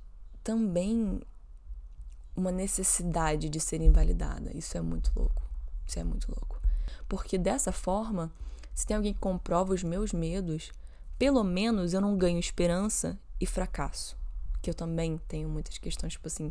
[0.44, 1.18] também
[2.36, 4.54] uma necessidade de ser invalidada.
[4.54, 5.48] Isso é muito louco.
[5.86, 6.60] Isso é muito louco.
[7.08, 8.30] Porque dessa forma,
[8.74, 10.72] se tem alguém que comprova os meus medos,
[11.18, 14.14] pelo menos eu não ganho esperança e fracasso.
[14.66, 16.50] Que eu também tenho muitas questões, tipo assim,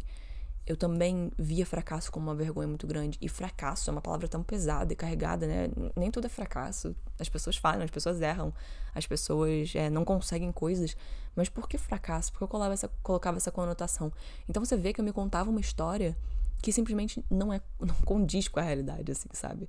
[0.65, 3.17] eu também via fracasso como uma vergonha muito grande.
[3.21, 5.67] E fracasso é uma palavra tão pesada e carregada, né?
[5.97, 6.95] Nem tudo é fracasso.
[7.19, 8.53] As pessoas falham, as pessoas erram,
[8.93, 10.95] as pessoas é, não conseguem coisas.
[11.35, 12.31] Mas por que fracasso?
[12.31, 14.13] Porque eu colocava essa, colocava essa conotação.
[14.47, 16.15] Então você vê que eu me contava uma história
[16.61, 19.67] que simplesmente não é não condiz com a realidade, assim, sabe?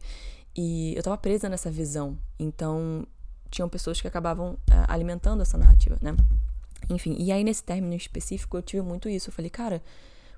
[0.54, 2.16] E eu tava presa nessa visão.
[2.38, 3.04] Então
[3.50, 6.14] tinham pessoas que acabavam uh, alimentando essa narrativa, né?
[6.88, 9.28] Enfim, e aí nesse término específico eu tive muito isso.
[9.28, 9.82] Eu falei, cara,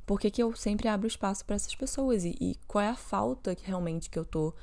[0.06, 2.24] por que, que eu sempre abro espaço para essas pessoas?
[2.24, 4.54] E, e, qual é a falta que realmente que eu tô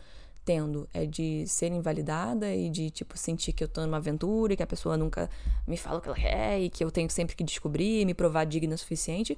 [0.44, 0.90] tendo?
[0.94, 4.64] É de ser invalidada e de, tipo, sentir que eu tô numa aventura e que
[4.64, 5.30] a pessoa nunca
[5.68, 8.46] me fala o que ela quer e que eu tenho sempre que descobrir, me provar
[8.46, 9.38] digna o suficiente?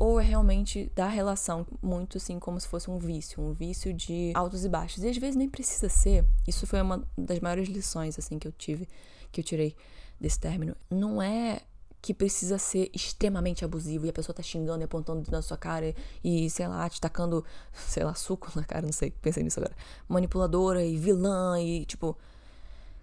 [0.00, 4.32] ou é realmente da relação muito assim como se fosse um vício, um vício de
[4.34, 5.02] altos e baixos.
[5.02, 6.24] E às vezes nem precisa ser.
[6.46, 8.88] Isso foi uma das maiores lições assim que eu tive,
[9.32, 9.74] que eu tirei
[10.20, 10.76] desse término.
[10.90, 11.62] Não é
[12.00, 15.94] que precisa ser extremamente abusivo e a pessoa tá xingando e apontando na sua cara
[16.22, 19.74] e, sei lá, te tacando, sei lá, suco na cara, não sei, pensei nisso agora.
[20.08, 22.16] Manipuladora e vilã e, tipo.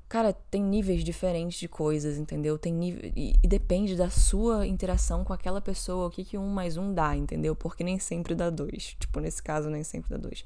[0.08, 2.60] Cara, tem níveis diferentes de coisas, entendeu?
[2.60, 3.12] Tem nível.
[3.15, 6.93] E, e, depende da sua interação com aquela pessoa, o que, que um mais um
[6.93, 7.56] dá, entendeu?
[7.56, 8.95] Porque nem sempre dá dois.
[8.99, 10.45] Tipo, nesse caso, nem sempre dá dois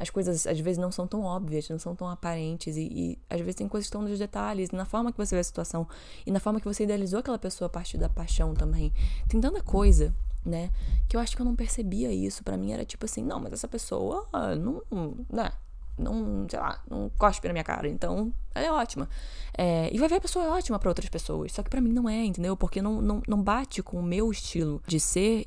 [0.00, 3.38] as coisas às vezes não são tão óbvias, não são tão aparentes e, e, às
[3.38, 5.86] vezes tem coisas que estão nos detalhes, na forma que você vê a situação
[6.26, 8.92] e na forma que você idealizou aquela pessoa a partir da paixão também.
[9.28, 10.70] Tem tanta coisa, né,
[11.06, 12.42] que eu acho que eu não percebia isso.
[12.42, 14.26] para mim era tipo assim, não, mas essa pessoa
[14.58, 14.82] não,
[15.30, 15.52] né,
[15.98, 19.06] não, sei lá, não cospe na minha cara, então ela é ótima.
[19.56, 21.92] É, e vai ver a pessoa é ótima para outras pessoas, só que para mim
[21.92, 22.56] não é, entendeu?
[22.56, 25.46] Porque não, não, não bate com o meu estilo de ser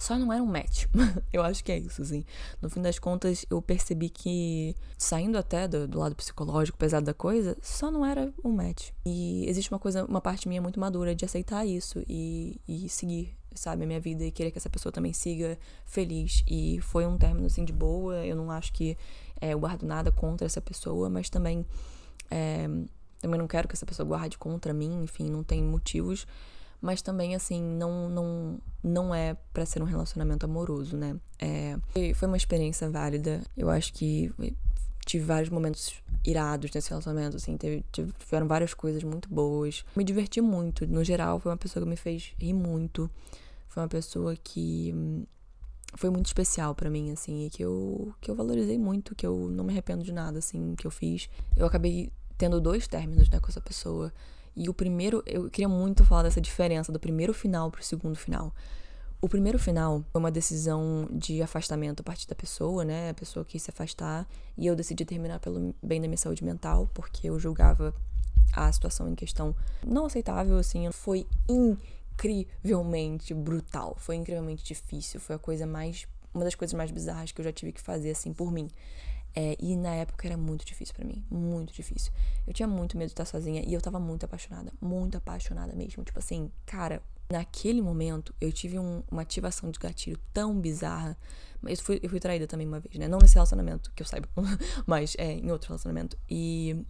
[0.00, 0.86] só não era um match.
[1.30, 2.24] eu acho que é isso, assim.
[2.62, 7.12] No fim das contas, eu percebi que, saindo até do, do, lado psicológico pesado da
[7.12, 8.92] coisa, só não era um match.
[9.04, 13.36] E existe uma coisa, uma parte minha muito madura de aceitar isso e, e seguir,
[13.54, 16.42] sabe, a minha vida e querer que essa pessoa também siga feliz.
[16.48, 18.24] E foi um término, assim, de boa.
[18.24, 18.96] Eu não acho que
[19.38, 21.66] é, eu guardo nada contra essa pessoa, mas também.
[22.30, 22.66] É,
[23.20, 26.26] também não quero que essa pessoa guarde contra mim, enfim, não tem motivos
[26.80, 31.16] mas também assim não não não é para ser um relacionamento amoroso, né?
[31.38, 31.76] É,
[32.14, 33.42] foi uma experiência válida.
[33.56, 34.32] Eu acho que
[35.04, 39.84] tive vários momentos irados nesse relacionamento, assim, teve, tiveram várias coisas muito boas.
[39.96, 43.10] Me diverti muito, no geral, foi uma pessoa que me fez rir muito.
[43.68, 45.24] Foi uma pessoa que hum,
[45.94, 49.48] foi muito especial para mim, assim, e que eu, que eu valorizei muito, que eu
[49.50, 51.28] não me arrependo de nada, assim, que eu fiz.
[51.56, 54.12] Eu acabei tendo dois términos, né, com essa pessoa.
[54.56, 58.52] E o primeiro, eu queria muito falar dessa diferença do primeiro final pro segundo final.
[59.22, 63.10] O primeiro final foi uma decisão de afastamento a partir da pessoa, né?
[63.10, 66.88] A pessoa quis se afastar e eu decidi terminar pelo bem da minha saúde mental,
[66.94, 67.94] porque eu julgava
[68.52, 69.54] a situação em questão
[69.86, 70.90] não aceitável, assim.
[70.90, 77.32] Foi incrivelmente brutal, foi incrivelmente difícil, foi a coisa mais uma das coisas mais bizarras
[77.32, 78.68] que eu já tive que fazer assim por mim.
[79.34, 82.12] É, e na época era muito difícil para mim, muito difícil.
[82.46, 86.02] Eu tinha muito medo de estar sozinha e eu tava muito apaixonada, muito apaixonada mesmo.
[86.02, 91.16] Tipo assim, cara, naquele momento eu tive um, uma ativação de gatilho tão bizarra.
[91.62, 93.06] Eu fui, eu fui traída também uma vez, né?
[93.06, 94.28] Não nesse relacionamento, que eu saiba,
[94.86, 96.18] mas é, em outro relacionamento.
[96.28, 96.84] E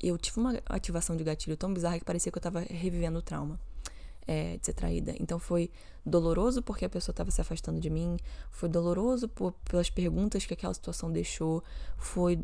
[0.00, 3.22] eu tive uma ativação de gatilho tão bizarra que parecia que eu tava revivendo o
[3.22, 3.60] trauma
[4.26, 5.14] é, de ser traída.
[5.18, 5.70] Então foi
[6.04, 8.16] doloroso porque a pessoa estava se afastando de mim,
[8.50, 11.62] foi doloroso por, pelas perguntas que aquela situação deixou,
[11.96, 12.40] foi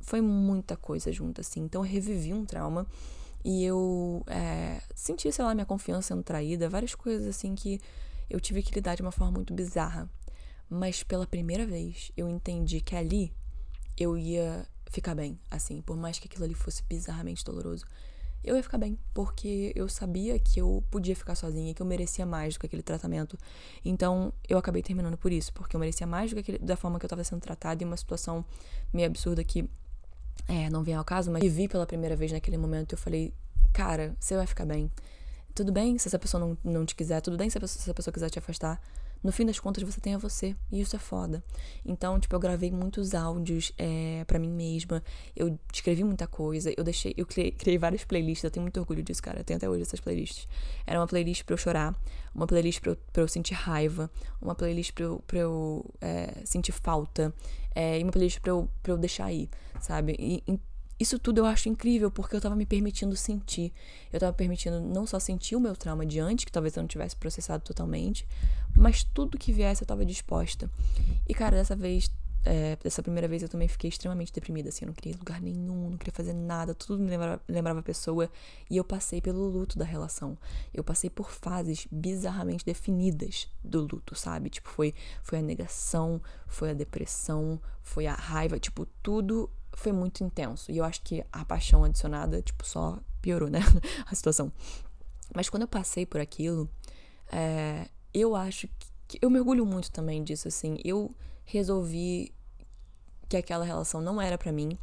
[0.00, 1.60] foi muita coisa junto assim.
[1.60, 2.86] Então eu revivi um trauma
[3.44, 7.80] e eu é, senti, sei lá, minha confiança sendo traída, várias coisas assim que
[8.30, 10.08] eu tive que lidar de uma forma muito bizarra.
[10.68, 13.32] Mas pela primeira vez eu entendi que ali
[13.98, 17.84] eu ia ficar bem, assim, por mais que aquilo ali fosse bizarramente doloroso
[18.44, 22.26] eu ia ficar bem, porque eu sabia que eu podia ficar sozinha, que eu merecia
[22.26, 23.38] mais do que aquele tratamento.
[23.84, 26.98] Então, eu acabei terminando por isso, porque eu merecia mais do que aquele, da forma
[26.98, 28.44] que eu estava sendo tratada em uma situação
[28.92, 29.68] meio absurda que
[30.48, 33.32] é, não vem ao caso, mas vi pela primeira vez naquele momento, eu falei,
[33.72, 34.90] cara, você vai ficar bem.
[35.54, 38.30] Tudo bem se essa pessoa não, não te quiser, tudo bem se essa pessoa quiser
[38.30, 38.80] te afastar,
[39.22, 40.56] no fim das contas você tem a você.
[40.70, 41.42] E isso é foda.
[41.84, 45.02] Então, tipo, eu gravei muitos áudios é, para mim mesma.
[45.36, 46.72] Eu escrevi muita coisa.
[46.76, 47.14] Eu deixei.
[47.16, 48.42] Eu criei, criei, várias playlists.
[48.42, 49.40] Eu tenho muito orgulho disso, cara.
[49.40, 50.48] Eu tenho até hoje essas playlists.
[50.86, 51.94] Era uma playlist pra eu chorar,
[52.34, 56.42] uma playlist pra eu, pra eu sentir raiva, uma playlist pra eu, pra eu é,
[56.44, 57.32] sentir falta.
[57.74, 59.48] É, e uma playlist pra eu, pra eu deixar aí,
[59.80, 60.16] sabe?
[60.18, 60.42] E,
[61.02, 63.72] isso tudo eu acho incrível porque eu tava me permitindo sentir.
[64.12, 66.86] Eu tava permitindo não só sentir o meu trauma de antes, que talvez eu não
[66.86, 68.24] tivesse processado totalmente,
[68.76, 70.70] mas tudo que viesse eu tava disposta.
[71.28, 72.10] E cara, dessa vez,
[72.44, 75.90] é, dessa primeira vez eu também fiquei extremamente deprimida, assim, eu não queria lugar nenhum,
[75.90, 78.30] não queria fazer nada, tudo me lembrava, lembrava a pessoa.
[78.68, 80.36] E eu passei pelo luto da relação.
[80.72, 84.50] Eu passei por fases bizarramente definidas do luto, sabe?
[84.50, 90.22] Tipo, foi, foi a negação, foi a depressão, foi a raiva, tipo, tudo foi muito
[90.22, 90.70] intenso.
[90.70, 93.60] E eu acho que a paixão adicionada, tipo, só piorou, né?
[94.06, 94.52] a situação.
[95.34, 96.68] Mas quando eu passei por aquilo,
[97.30, 98.68] é, eu acho
[99.08, 99.18] que.
[99.20, 100.78] Eu mergulho muito também disso, assim.
[100.84, 102.32] Eu resolvi
[103.28, 104.78] que aquela relação não era para mim,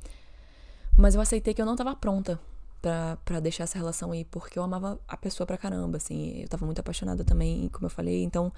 [0.97, 2.39] mas eu aceitei que eu não tava pronta
[2.81, 6.41] para deixar essa relação aí, porque eu amava a pessoa pra caramba, assim.
[6.41, 8.51] Eu tava muito apaixonada também, como eu falei, então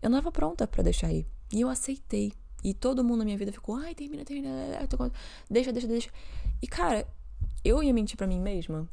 [0.00, 1.26] eu não tava pronta para deixar aí.
[1.52, 2.32] E eu aceitei.
[2.64, 4.50] E todo mundo na minha vida ficou, ai, termina, termina,
[5.50, 6.10] deixa, deixa, deixa.
[6.60, 7.06] E, cara,
[7.64, 8.88] eu ia mentir para mim mesma.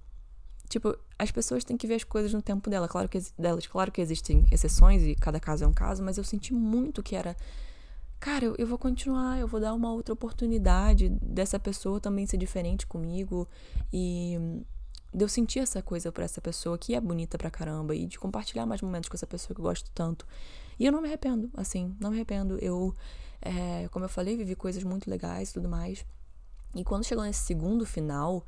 [0.69, 2.87] Tipo, as pessoas têm que ver as coisas no tempo dela.
[2.87, 3.65] Claro que, delas.
[3.65, 7.15] Claro que existem exceções e cada caso é um caso, mas eu senti muito que
[7.15, 7.35] era.
[8.19, 12.37] Cara, eu, eu vou continuar, eu vou dar uma outra oportunidade dessa pessoa também ser
[12.37, 13.47] diferente comigo.
[13.91, 14.37] E
[15.13, 18.19] de eu sentir essa coisa por essa pessoa que é bonita pra caramba e de
[18.19, 20.25] compartilhar mais momentos com essa pessoa que eu gosto tanto.
[20.77, 22.57] E eu não me arrependo, assim, não me arrependo.
[22.61, 22.93] Eu,
[23.41, 26.05] é, como eu falei, vivi coisas muito legais e tudo mais.
[26.75, 28.45] E quando chegou nesse segundo final,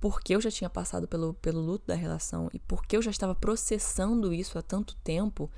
[0.00, 3.34] porque eu já tinha passado pelo, pelo luto da relação e porque eu já estava
[3.34, 5.50] processando isso há tanto tempo,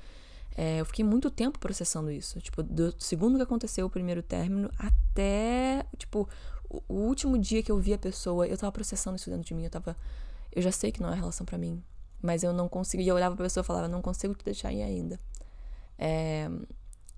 [0.55, 2.39] é, eu fiquei muito tempo processando isso.
[2.41, 6.27] Tipo, do segundo que aconteceu o primeiro término até, tipo,
[6.69, 9.53] o, o último dia que eu vi a pessoa, eu tava processando isso dentro de
[9.53, 9.63] mim.
[9.63, 9.95] Eu tava.
[10.51, 11.83] Eu já sei que não é relação para mim.
[12.21, 13.11] Mas eu não conseguia.
[13.11, 15.19] Eu olhava pra pessoa e falava, não consigo te deixar aí ainda.
[15.97, 16.49] É,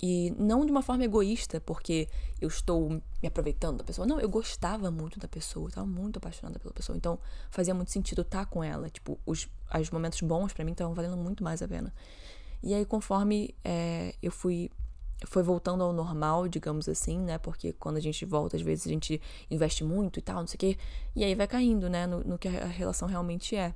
[0.01, 2.09] e não de uma forma egoísta, porque
[2.41, 4.07] eu estou me aproveitando da pessoa.
[4.07, 6.97] Não, eu gostava muito da pessoa, eu tava muito apaixonada pela pessoa.
[6.97, 7.19] Então
[7.51, 8.89] fazia muito sentido estar com ela.
[8.89, 9.47] Tipo, os,
[9.79, 11.93] os momentos bons para mim estavam valendo muito mais a pena.
[12.63, 14.71] E aí, conforme é, eu fui
[15.23, 17.37] foi voltando ao normal, digamos assim, né?
[17.37, 20.55] Porque quando a gente volta, às vezes a gente investe muito e tal, não sei
[20.55, 20.77] o quê.
[21.15, 22.07] E aí vai caindo, né?
[22.07, 23.71] No, no que a relação realmente é.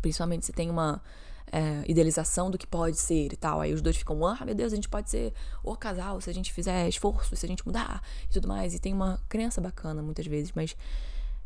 [0.00, 1.02] Principalmente se tem uma
[1.52, 3.60] é, idealização do que pode ser e tal.
[3.60, 6.32] Aí os dois ficam, ah, meu Deus, a gente pode ser o casal se a
[6.32, 8.74] gente fizer esforço, se a gente mudar e tudo mais.
[8.74, 10.74] E tem uma crença bacana muitas vezes, mas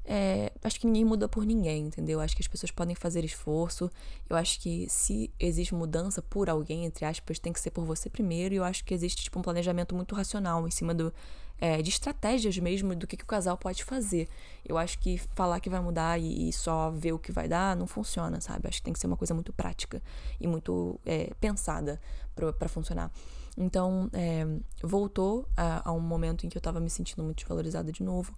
[0.05, 2.21] é, acho que ninguém muda por ninguém, entendeu?
[2.21, 3.91] Acho que as pessoas podem fazer esforço.
[4.31, 8.09] Eu acho que se existe mudança por alguém, entre aspas, tem que ser por você
[8.09, 8.55] primeiro.
[8.55, 11.13] E eu acho que existe tipo, um planejamento muito racional em cima do,
[11.61, 14.29] é, de estratégias mesmo do que, que, o casal pode fazer.
[14.65, 17.77] Eu acho que falar que vai mudar e, e só ver o que vai dar
[17.77, 18.69] não funciona, sabe?
[18.69, 20.03] Acho que tem que ser uma coisa muito prática
[20.41, 22.01] e muito é, pensada
[22.35, 23.11] para funcionar.
[23.57, 24.45] Então, é,
[24.83, 28.37] voltou a, a, um momento em que eu tava me sentindo muito desvalorizada de novo.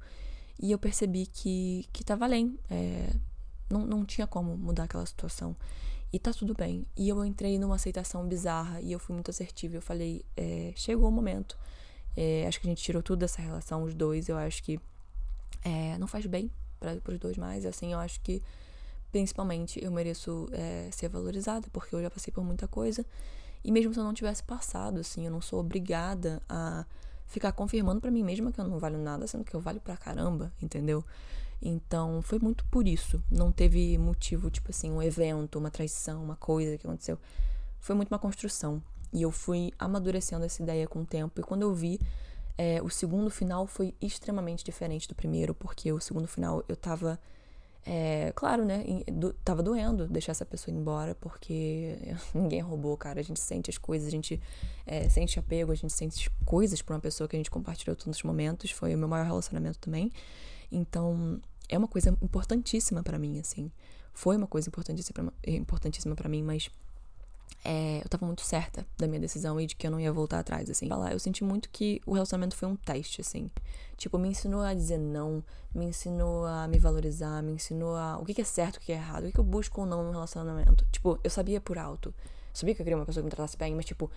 [0.61, 2.59] E eu percebi que, que tava além.
[2.71, 3.11] É,
[3.69, 5.57] não, não tinha como mudar aquela situação.
[6.13, 6.87] E tá tudo bem.
[6.97, 9.77] E eu entrei numa aceitação bizarra e eu fui muito assertiva.
[9.77, 11.59] Eu falei: é, chegou o momento
[12.21, 14.29] é, acho que a gente tirou tudo dessa relação, os dois.
[14.29, 14.81] Eu acho que
[15.65, 16.51] é, não faz bem
[16.81, 17.65] para os dois mais.
[17.65, 18.43] Assim, eu acho que
[19.13, 23.07] principalmente eu mereço é, ser valorizada, porque eu já passei por muita coisa.
[23.63, 26.85] E mesmo se eu não tivesse passado, assim, eu não sou obrigada a
[27.29, 29.97] ficar confirmando para mim mesma que eu não valho nada, sendo que eu valho pra
[29.97, 31.05] caramba, entendeu?
[31.63, 33.23] Então, foi muito por isso.
[33.31, 37.17] Não teve motivo, tipo assim, um evento, uma traição, uma coisa que aconteceu.
[37.79, 38.83] Foi muito uma construção.
[39.13, 41.41] E eu fui amadurecendo essa ideia com o tempo.
[41.41, 41.99] E quando eu vi,
[42.57, 47.19] é, o segundo final foi extremamente diferente do primeiro, porque o segundo final eu tava.
[47.87, 48.85] É, claro, né?
[49.11, 51.97] Do, tava doendo deixar essa pessoa embora, porque
[52.35, 53.21] ninguém roubou, cara.
[53.21, 54.41] A gente sente as coisas, a gente
[54.85, 58.19] é, sente apego, a gente sente coisas por uma pessoa que a gente compartilhou todos
[58.19, 58.71] os momentos.
[58.73, 60.13] Foi o meu maior relacionamento também.
[60.71, 63.71] Então, é uma coisa importantíssima para mim, assim.
[64.13, 66.69] Foi uma coisa importantíssima, importantíssima para mim, mas
[67.65, 70.39] é, eu tava muito certa da minha decisão e de que eu não ia voltar
[70.39, 70.89] atrás, assim.
[70.89, 73.51] Lá, eu senti muito que o relacionamento foi um teste, assim.
[73.97, 75.43] Tipo, me ensinou a dizer não,
[75.75, 78.95] me ensinou a me valorizar, me ensinou a o que é certo, o que é
[78.95, 80.87] errado, o que eu busco ou não no relacionamento.
[80.93, 82.15] Tipo, eu sabia por alto.
[82.55, 84.11] sabia que eu queria uma pessoa que me tratasse bem, mas, tipo,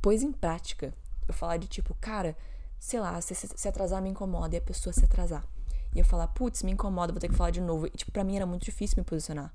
[0.00, 0.94] pôs em prática.
[1.26, 2.36] Eu falar de tipo, cara,
[2.78, 5.44] sei lá, se, se atrasar me incomoda e a pessoa se atrasar.
[5.94, 7.86] E eu falar, putz, me incomoda, vou ter que falar de novo.
[7.86, 9.52] E, tipo, pra mim era muito difícil me posicionar.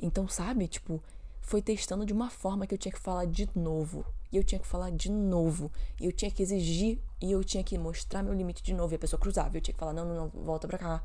[0.00, 1.02] Então, sabe, tipo,
[1.42, 4.06] foi testando de uma forma que eu tinha que falar de novo.
[4.30, 5.70] E eu tinha que falar de novo.
[6.00, 6.98] E eu tinha que exigir.
[7.20, 8.94] E eu tinha que mostrar meu limite de novo.
[8.94, 9.54] E a pessoa cruzava.
[9.54, 11.04] E eu tinha que falar: não, não, não, volta pra cá.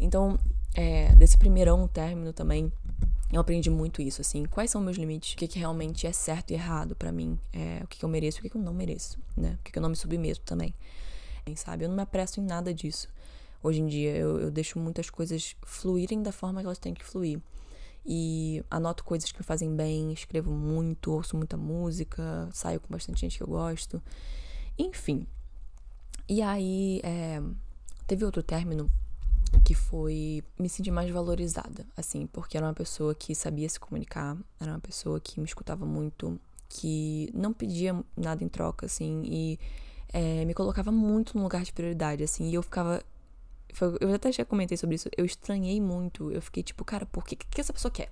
[0.00, 0.38] Então,
[0.74, 2.72] é, desse primeirão término também,
[3.32, 4.44] eu aprendi muito isso, assim.
[4.46, 5.34] Quais são meus limites?
[5.34, 7.38] O que, que realmente é certo e errado para mim?
[7.52, 9.58] É, o que, que eu mereço e o que, que eu não mereço, né?
[9.60, 10.74] O que, eu não me submeto também.
[11.54, 11.84] Sabe?
[11.84, 13.08] Eu não me apresso em nada disso.
[13.62, 17.04] Hoje em dia, eu, eu deixo muitas coisas fluírem da forma que elas têm que
[17.04, 17.40] fluir
[18.06, 23.20] e anoto coisas que me fazem bem, escrevo muito, ouço muita música, saio com bastante
[23.20, 24.00] gente que eu gosto.
[24.78, 25.26] Enfim.
[26.28, 27.42] E aí, é,
[28.06, 28.90] teve outro término
[29.64, 34.36] que foi me sentir mais valorizada, assim, porque era uma pessoa que sabia se comunicar,
[34.60, 36.38] era uma pessoa que me escutava muito,
[36.68, 39.58] que não pedia nada em troca, assim, e
[40.12, 43.02] é, me colocava muito no lugar de prioridade, assim, e eu ficava
[43.72, 45.08] foi, eu até já comentei sobre isso.
[45.16, 46.30] Eu estranhei muito.
[46.30, 48.10] Eu fiquei tipo, cara, por que, que essa pessoa quer?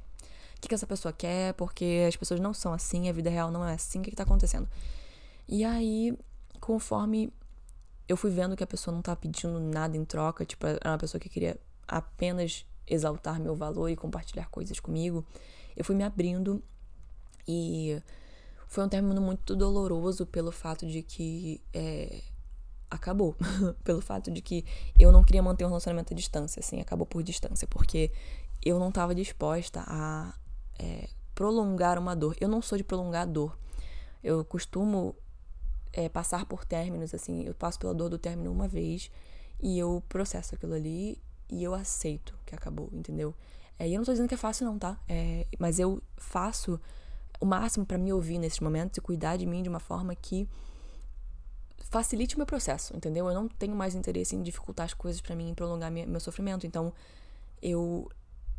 [0.57, 1.55] O que, que essa pessoa quer?
[1.55, 4.01] Porque as pessoas não são assim, a vida real não é assim.
[4.01, 4.69] O que, que tá acontecendo?
[5.49, 6.17] E aí,
[6.61, 7.33] conforme
[8.09, 10.99] eu fui vendo que a pessoa não tava pedindo nada em troca, tipo, era uma
[10.99, 15.25] pessoa que queria apenas exaltar meu valor e compartilhar coisas comigo,
[15.77, 16.63] eu fui me abrindo
[17.49, 18.01] e
[18.67, 22.23] foi um término muito doloroso pelo fato de que é,
[22.91, 23.37] acabou.
[23.85, 24.65] Pelo fato de que
[24.99, 28.13] eu não queria manter um relacionamento à distância, assim, acabou por distância, porque
[28.65, 30.35] eu não estava disposta a
[30.79, 32.37] é, prolongar uma dor.
[32.41, 33.59] Eu não sou de prolongar a dor.
[34.23, 35.15] Eu costumo
[35.93, 39.11] é, passar por términos, assim, eu passo pela dor do término uma vez
[39.61, 43.35] e eu processo aquilo ali e eu aceito que acabou, entendeu?
[43.79, 44.99] É, e eu não tô dizendo que é fácil, não, tá?
[45.09, 46.81] É, mas eu faço
[47.41, 50.49] o máximo para me ouvir nesses momentos e cuidar de mim de uma forma que
[51.95, 53.29] facilite o meu processo, entendeu?
[53.29, 56.19] Eu não tenho mais interesse em dificultar as coisas para mim e prolongar minha, meu
[56.19, 56.67] sofrimento.
[56.67, 56.93] Então,
[57.63, 58.11] eu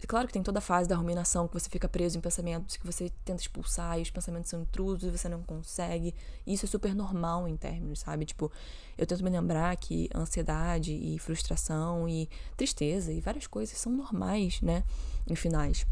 [0.07, 2.85] Claro que tem toda a fase da ruminação, que você fica preso em pensamentos que
[2.85, 6.13] você tenta expulsar e os pensamentos são intrusos e você não consegue.
[6.45, 8.25] Isso é super normal em términos, sabe?
[8.25, 8.51] Tipo,
[8.97, 14.61] eu tento me lembrar que ansiedade e frustração e tristeza e várias coisas são normais,
[14.61, 14.83] né?
[15.27, 15.87] Em finais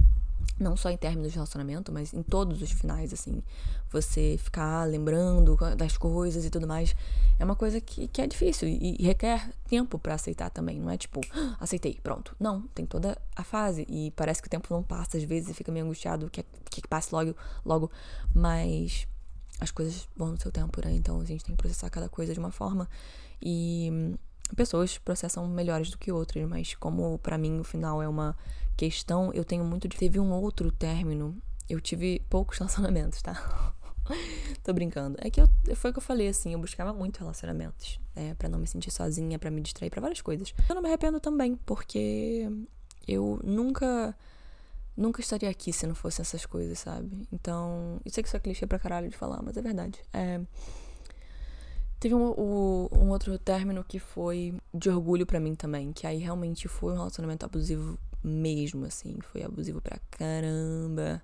[0.59, 3.41] não só em términos de relacionamento, mas em todos os finais, assim.
[3.89, 6.95] Você ficar lembrando das coisas e tudo mais
[7.39, 10.79] é uma coisa que, que é difícil e, e requer tempo para aceitar também.
[10.79, 12.35] Não é tipo, ah, aceitei, pronto.
[12.39, 15.53] Não, tem toda a fase e parece que o tempo não passa às vezes e
[15.53, 17.35] fica meio angustiado que, que passe logo,
[17.65, 17.91] logo,
[18.33, 19.07] mas
[19.59, 20.93] as coisas vão no seu tempo, né?
[20.93, 22.89] Então a gente tem que processar cada coisa de uma forma
[23.41, 24.15] e
[24.55, 28.35] pessoas processam melhores do que outras, mas como para mim o final é uma
[28.75, 29.97] questão, eu tenho muito de.
[29.97, 31.35] Teve um outro término.
[31.69, 33.73] Eu tive poucos relacionamentos, tá?
[34.63, 35.17] Tô brincando.
[35.21, 38.35] É que eu, foi o que eu falei, assim, eu buscava muito relacionamentos, né?
[38.35, 40.53] Pra não me sentir sozinha, para me distrair, para várias coisas.
[40.67, 42.49] Eu não me arrependo também, porque
[43.07, 44.15] eu nunca.
[44.95, 47.27] Nunca estaria aqui se não fossem essas coisas, sabe?
[47.31, 47.99] Então.
[48.05, 49.99] Eu sei que isso é clichê pra caralho de falar, mas é verdade.
[50.11, 50.41] É.
[51.99, 56.67] Teve um, um, outro término que foi de orgulho para mim também, que aí realmente
[56.67, 59.17] foi um relacionamento abusivo mesmo, assim.
[59.31, 61.21] Foi abusivo pra caramba.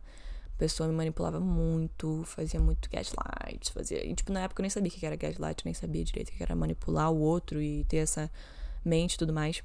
[0.54, 4.06] A pessoa me manipulava muito, fazia muito gaslight, fazia.
[4.06, 6.32] E, tipo, na época eu nem sabia o que era gaslight, nem sabia direito o
[6.34, 8.30] que era manipular o outro e ter essa
[8.84, 9.64] mente e tudo mais.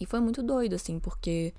[0.00, 1.52] E foi muito doido, assim, porque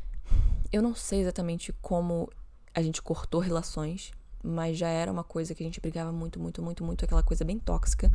[0.71, 2.29] eu não sei exatamente como
[2.73, 4.11] a gente cortou relações,
[4.43, 7.43] mas já era uma coisa que a gente brigava muito, muito, muito, muito, aquela coisa
[7.43, 8.11] bem tóxica.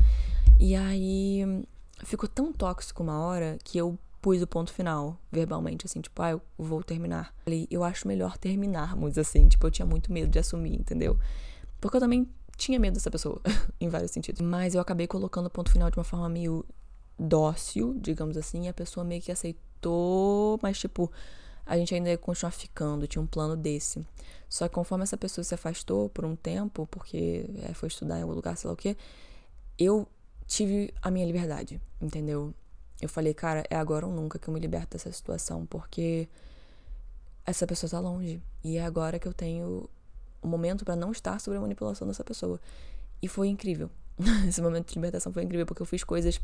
[0.59, 1.65] E aí
[2.03, 6.31] ficou tão tóxico uma hora que eu pus o ponto final, verbalmente, assim, tipo, ah,
[6.31, 7.35] eu vou terminar.
[7.43, 11.19] Falei, eu acho melhor terminarmos, assim, tipo, eu tinha muito medo de assumir, entendeu?
[11.81, 13.41] Porque eu também tinha medo dessa pessoa,
[13.81, 14.39] em vários sentidos.
[14.39, 16.65] Mas eu acabei colocando o ponto final de uma forma meio
[17.19, 21.11] dócil, digamos assim, e a pessoa meio que aceitou, mas, tipo,
[21.65, 24.07] a gente ainda ia continuar ficando, tinha um plano desse.
[24.47, 28.21] Só que conforme essa pessoa se afastou por um tempo, porque é, foi estudar em
[28.21, 28.95] algum lugar, sei lá o quê,
[29.77, 30.07] eu
[30.47, 32.53] tive a minha liberdade, entendeu?
[33.03, 36.29] Eu falei, cara, é agora ou nunca que eu me liberto dessa situação, porque
[37.45, 38.41] essa pessoa tá longe.
[38.63, 39.89] E é agora que eu tenho
[40.41, 42.61] o um momento para não estar sob a manipulação dessa pessoa.
[43.21, 43.89] E foi incrível.
[44.47, 46.39] Esse momento de libertação foi incrível, porque eu fiz coisas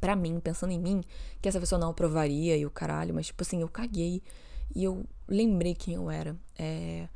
[0.00, 1.02] para mim, pensando em mim,
[1.42, 4.22] que essa pessoa não aprovaria e o caralho, mas tipo assim, eu caguei
[4.72, 6.36] e eu lembrei quem eu era.
[6.56, 7.08] É,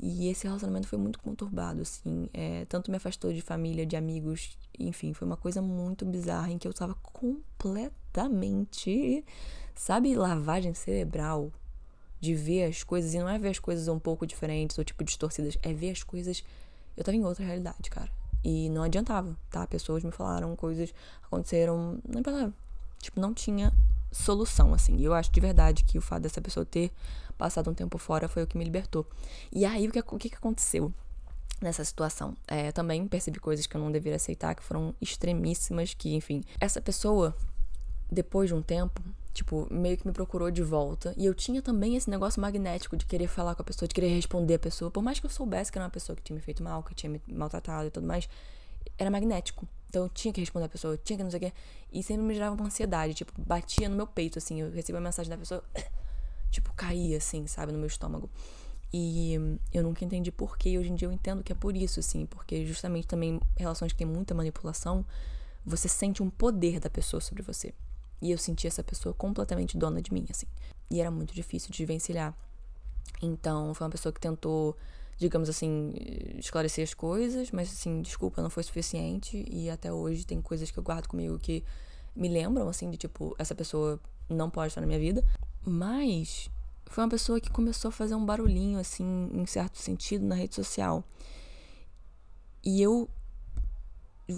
[0.00, 2.30] e esse relacionamento foi muito conturbado, assim.
[2.32, 6.56] É, tanto me afastou de família, de amigos, enfim, foi uma coisa muito bizarra em
[6.56, 8.01] que eu tava completamente,
[9.74, 11.50] sabe, lavagem cerebral
[12.20, 13.14] de ver as coisas.
[13.14, 16.02] E não é ver as coisas um pouco diferentes ou tipo distorcidas, é ver as
[16.02, 16.44] coisas.
[16.96, 18.10] Eu tava em outra realidade, cara.
[18.44, 19.66] E não adiantava, tá?
[19.66, 20.92] Pessoas me falaram, coisas
[21.22, 22.52] aconteceram, não importava.
[23.00, 23.72] Tipo, não tinha
[24.10, 24.96] solução, assim.
[24.96, 26.92] E eu acho de verdade que o fato dessa pessoa ter
[27.38, 29.06] passado um tempo fora foi o que me libertou.
[29.50, 30.92] E aí, o que, o que aconteceu?
[31.62, 32.36] nessa situação.
[32.46, 36.42] É, também percebi coisas que eu não deveria aceitar, que foram extremíssimas, que, enfim.
[36.60, 37.34] Essa pessoa,
[38.12, 39.02] depois de um tempo,
[39.32, 41.14] tipo, meio que me procurou de volta.
[41.16, 44.08] E eu tinha também esse negócio magnético de querer falar com a pessoa, de querer
[44.14, 44.90] responder a pessoa.
[44.90, 46.94] Por mais que eu soubesse que era uma pessoa que tinha me feito mal, que
[46.94, 48.28] tinha me maltratado e tudo mais,
[48.98, 49.66] era magnético.
[49.88, 51.52] Então eu tinha que responder a pessoa, tinha que não sei o quê.
[51.90, 54.60] E sempre me gerava uma ansiedade, tipo, batia no meu peito, assim.
[54.60, 55.64] Eu recebia a mensagem da pessoa,
[56.50, 58.28] tipo, caía, assim, sabe, no meu estômago.
[58.92, 60.78] E eu nunca entendi por quê.
[60.78, 62.26] Hoje em dia eu entendo que é por isso, assim.
[62.26, 65.04] Porque justamente também relações que tem muita manipulação,
[65.64, 67.72] você sente um poder da pessoa sobre você.
[68.22, 70.46] E eu senti essa pessoa completamente dona de mim, assim.
[70.90, 72.34] E era muito difícil de vencilhar.
[73.20, 74.76] Então, foi uma pessoa que tentou
[75.18, 75.92] digamos assim,
[76.38, 80.78] esclarecer as coisas, mas assim, desculpa, não foi suficiente e até hoje tem coisas que
[80.78, 81.62] eu guardo comigo que
[82.14, 85.24] me lembram assim de tipo, essa pessoa não pode estar na minha vida,
[85.64, 86.50] mas
[86.86, 90.54] foi uma pessoa que começou a fazer um barulhinho assim, em certo sentido na rede
[90.54, 91.04] social.
[92.64, 93.08] E eu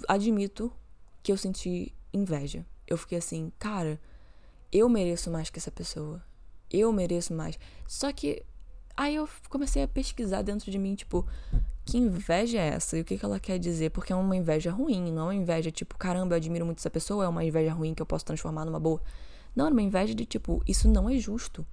[0.07, 0.71] admito
[1.21, 2.65] que eu senti inveja.
[2.87, 3.99] Eu fiquei assim, cara,
[4.71, 6.23] eu mereço mais que essa pessoa.
[6.71, 7.57] Eu mereço mais.
[7.87, 8.43] Só que
[8.97, 11.27] Aí eu comecei a pesquisar dentro de mim, tipo,
[11.83, 12.97] que inveja é essa?
[12.97, 13.89] E o que, que ela quer dizer?
[13.89, 16.89] Porque é uma inveja ruim, não é uma inveja tipo, caramba, eu admiro muito essa
[16.89, 19.01] pessoa, é uma inveja ruim que eu posso transformar numa boa.
[19.53, 21.65] Não, é uma inveja de tipo, isso não é justo.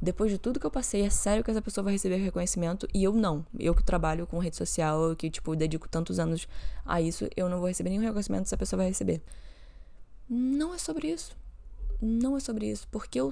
[0.00, 3.02] Depois de tudo que eu passei, é sério que essa pessoa vai receber reconhecimento e
[3.02, 3.44] eu não.
[3.58, 6.48] Eu que trabalho com rede social, que, tipo, dedico tantos anos
[6.86, 9.20] a isso, eu não vou receber nenhum reconhecimento que essa pessoa vai receber.
[10.30, 11.36] Não é sobre isso.
[12.02, 13.30] não é sobre isso, porque eu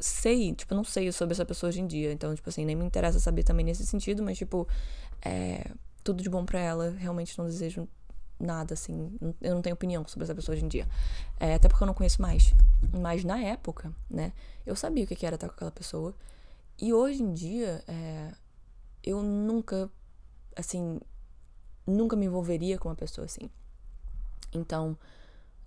[0.00, 2.84] sei, tipo, não sei sobre essa pessoa hoje em dia, então, tipo assim, nem me
[2.84, 4.66] interessa saber também nesse sentido, mas, tipo,
[5.20, 5.70] é,
[6.02, 7.86] tudo de bom para ela, realmente não desejo
[8.40, 9.12] nada, assim,
[9.42, 10.88] eu não tenho opinião sobre essa pessoa hoje em dia,
[11.38, 12.54] é, até porque eu não conheço mais,
[12.98, 14.32] mas na época, né,
[14.64, 16.14] eu sabia o que era estar com aquela pessoa,
[16.80, 18.32] e hoje em dia, é,
[19.04, 19.90] eu nunca,
[20.56, 20.98] assim,
[21.86, 23.50] nunca me envolveria com uma pessoa assim,
[24.54, 24.96] então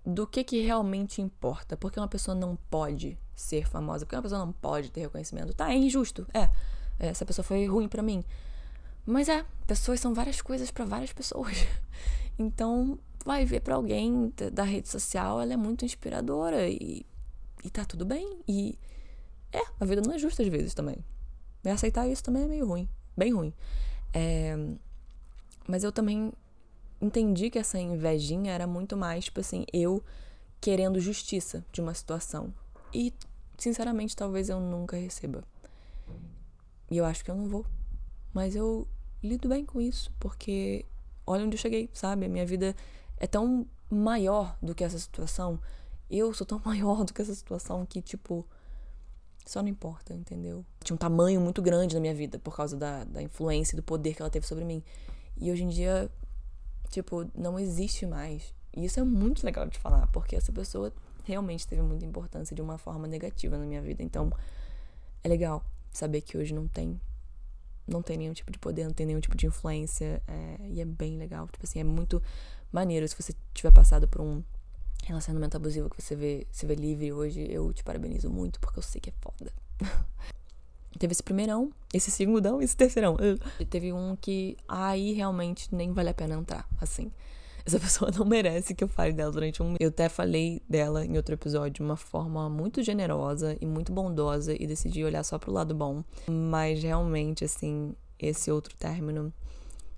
[0.04, 1.76] do que que realmente importa.
[1.76, 5.54] Porque uma pessoa não pode ser famosa, porque uma pessoa não pode ter reconhecimento.
[5.54, 6.26] Tá, é injusto.
[6.32, 6.48] É.
[6.98, 8.24] é essa pessoa foi ruim para mim.
[9.04, 11.56] Mas é, pessoas são várias coisas para várias pessoas.
[12.38, 17.04] Então, vai ver para alguém da rede social, ela é muito inspiradora e,
[17.62, 18.38] e tá tudo bem.
[18.48, 18.78] E
[19.52, 20.96] é, a vida não é justa às vezes também.
[21.62, 23.52] E aceitar isso também é meio ruim, bem ruim.
[24.14, 24.56] É,
[25.68, 26.32] mas eu também
[27.02, 30.02] entendi que essa invejinha era muito mais, tipo assim, eu
[30.60, 32.54] querendo justiça de uma situação.
[32.94, 33.12] E,
[33.58, 35.42] sinceramente, talvez eu nunca receba.
[36.88, 37.66] E eu acho que eu não vou.
[38.32, 38.86] Mas eu
[39.20, 40.86] lido bem com isso, porque
[41.26, 42.26] olha onde eu cheguei, sabe?
[42.26, 42.76] A minha vida
[43.16, 45.58] é tão maior do que essa situação.
[46.08, 48.46] Eu sou tão maior do que essa situação que, tipo,
[49.44, 50.64] só não importa, entendeu?
[50.84, 53.82] Tinha um tamanho muito grande na minha vida por causa da, da influência e do
[53.82, 54.84] poder que ela teve sobre mim.
[55.36, 56.08] E hoje em dia
[56.92, 58.54] tipo, não existe mais.
[58.76, 60.92] E isso é muito legal de falar, porque essa pessoa
[61.24, 64.02] realmente teve muita importância de uma forma negativa na minha vida.
[64.02, 64.30] Então,
[65.24, 67.00] é legal saber que hoje não tem
[67.84, 70.22] não tem nenhum tipo de poder, não tem nenhum tipo de influência.
[70.26, 71.48] É, e é bem legal.
[71.48, 72.22] Tipo assim, é muito
[72.70, 73.06] maneiro.
[73.08, 74.42] Se você tiver passado por um
[75.04, 78.82] relacionamento abusivo que você vê, se vê livre hoje, eu te parabenizo muito, porque eu
[78.82, 79.52] sei que é foda.
[80.98, 83.16] Teve esse primeirão, esse segundão esse terceirão.
[83.58, 87.10] E teve um que aí realmente nem vale a pena entrar, assim.
[87.64, 89.74] Essa pessoa não merece que eu fale dela durante um.
[89.78, 94.54] Eu até falei dela em outro episódio de uma forma muito generosa e muito bondosa
[94.58, 96.02] e decidi olhar só pro lado bom.
[96.28, 99.32] Mas realmente, assim, esse outro término,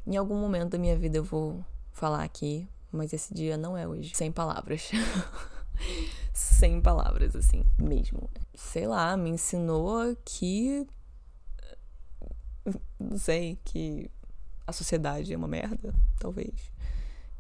[0.07, 3.87] em algum momento da minha vida eu vou falar aqui, mas esse dia não é
[3.87, 4.13] hoje.
[4.15, 4.91] Sem palavras.
[6.35, 8.29] Sem palavras, assim, mesmo.
[8.57, 10.85] Sei lá, me ensinou que.
[12.99, 14.11] Não sei, que
[14.67, 16.73] a sociedade é uma merda, talvez.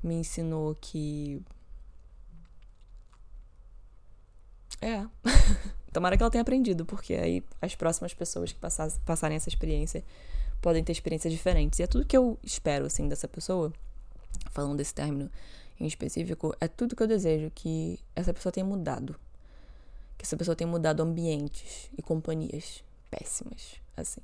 [0.01, 1.43] Me ensinou que.
[4.81, 5.05] É.
[5.93, 8.61] Tomara que ela tenha aprendido, porque aí as próximas pessoas que
[9.05, 10.05] passarem essa experiência
[10.63, 11.81] podem ter experiências diferentes.
[11.81, 13.73] E é tudo que eu espero, assim, dessa pessoa,
[14.53, 15.29] falando desse término
[15.79, 19.17] em específico, é tudo que eu desejo que essa pessoa tenha mudado.
[20.17, 24.21] Que essa pessoa tenha mudado ambientes e companhias péssimas, assim.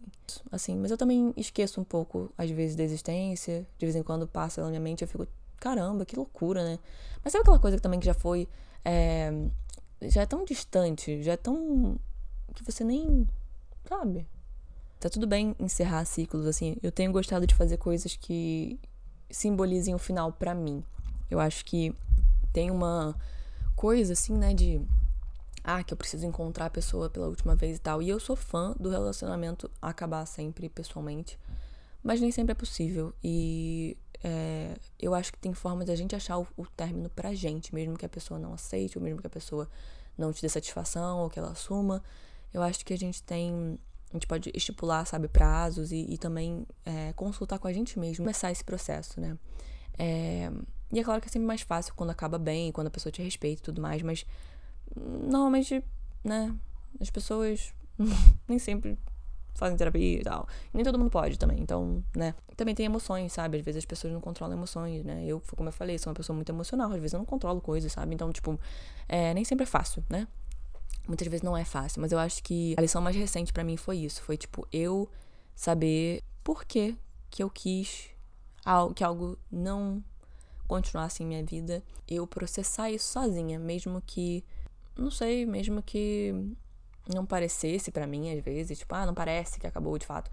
[0.51, 3.67] Assim, mas eu também esqueço um pouco, às vezes, da existência.
[3.79, 5.27] De vez em quando passa na minha mente, eu fico,
[5.59, 6.79] caramba, que loucura, né?
[7.23, 8.49] Mas sabe aquela coisa que também que já foi.
[8.85, 9.33] É,
[10.03, 11.99] já é tão distante, já é tão.
[12.55, 13.29] que você nem.
[13.89, 14.27] sabe?
[14.99, 16.77] Tá tudo bem encerrar ciclos, assim.
[16.83, 18.79] Eu tenho gostado de fazer coisas que
[19.31, 20.85] simbolizem o final para mim.
[21.31, 21.95] Eu acho que
[22.53, 23.17] tem uma
[23.77, 24.81] coisa assim, né, de
[25.63, 28.03] ah, que eu preciso encontrar a pessoa pela última vez e tal.
[28.03, 31.39] E eu sou fã do relacionamento acabar sempre pessoalmente,
[32.03, 33.15] mas nem sempre é possível.
[33.23, 37.35] E é, eu acho que tem formas de a gente achar o, o término pra
[37.35, 39.69] gente, mesmo que a pessoa não aceite, ou mesmo que a pessoa
[40.17, 42.03] não te dê satisfação, ou que ela assuma.
[42.53, 43.79] Eu acho que a gente tem.
[44.11, 48.25] A gente pode estipular, sabe, prazos e, e também é, consultar com a gente mesmo,
[48.25, 49.39] começar esse processo, né?
[49.97, 50.51] É,
[50.93, 53.23] e é claro que é sempre mais fácil quando acaba bem, quando a pessoa te
[53.23, 54.27] respeita e tudo mais, mas
[54.97, 55.83] normalmente,
[56.25, 56.55] né,
[57.01, 57.73] as pessoas
[58.49, 58.99] nem sempre
[59.55, 60.49] fazem terapia e tal.
[60.73, 62.35] E nem todo mundo pode também, então, né.
[62.57, 63.59] Também tem emoções, sabe?
[63.59, 65.25] Às vezes as pessoas não controlam emoções, né?
[65.25, 67.93] Eu, como eu falei, sou uma pessoa muito emocional, às vezes eu não controlo coisas,
[67.93, 68.15] sabe?
[68.15, 68.59] Então, tipo,
[69.09, 70.27] é, nem sempre é fácil, né?
[71.07, 73.77] Muitas vezes não é fácil, mas eu acho que a lição mais recente para mim
[73.77, 74.23] foi isso.
[74.23, 75.09] Foi, tipo, eu
[75.55, 76.97] saber por que
[77.31, 78.11] que eu quis
[78.95, 80.03] que algo não
[80.71, 84.45] continuasse em minha vida, eu processar isso sozinha, mesmo que,
[84.97, 86.33] não sei, mesmo que
[87.13, 90.31] não parecesse para mim às vezes, tipo, ah, não parece que acabou de fato.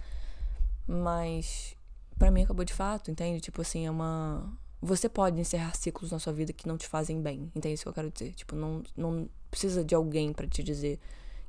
[0.88, 1.76] Mas
[2.20, 3.42] para mim acabou de fato, entende?
[3.42, 4.48] Tipo assim, é uma
[4.80, 7.90] você pode encerrar ciclos na sua vida que não te fazem bem, entende isso que
[7.90, 8.34] eu quero dizer?
[8.36, 11.00] Tipo, não não precisa de alguém para te dizer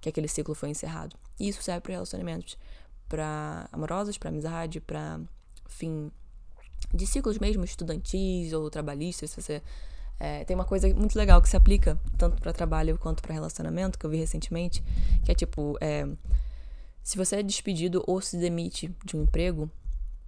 [0.01, 1.15] que aquele ciclo foi encerrado.
[1.39, 2.57] E isso serve para relacionamentos,
[3.07, 5.21] para amorosos, para amizade, para
[5.67, 6.11] fim
[6.93, 9.63] de ciclos mesmo estudantis ou trabalhistas, se você
[10.21, 13.99] é, tem uma coisa muito legal que se aplica tanto para trabalho quanto para relacionamento,
[13.99, 14.83] que eu vi recentemente,
[15.25, 16.09] que é tipo, é,
[17.03, 19.71] se você é despedido ou se demite de um emprego,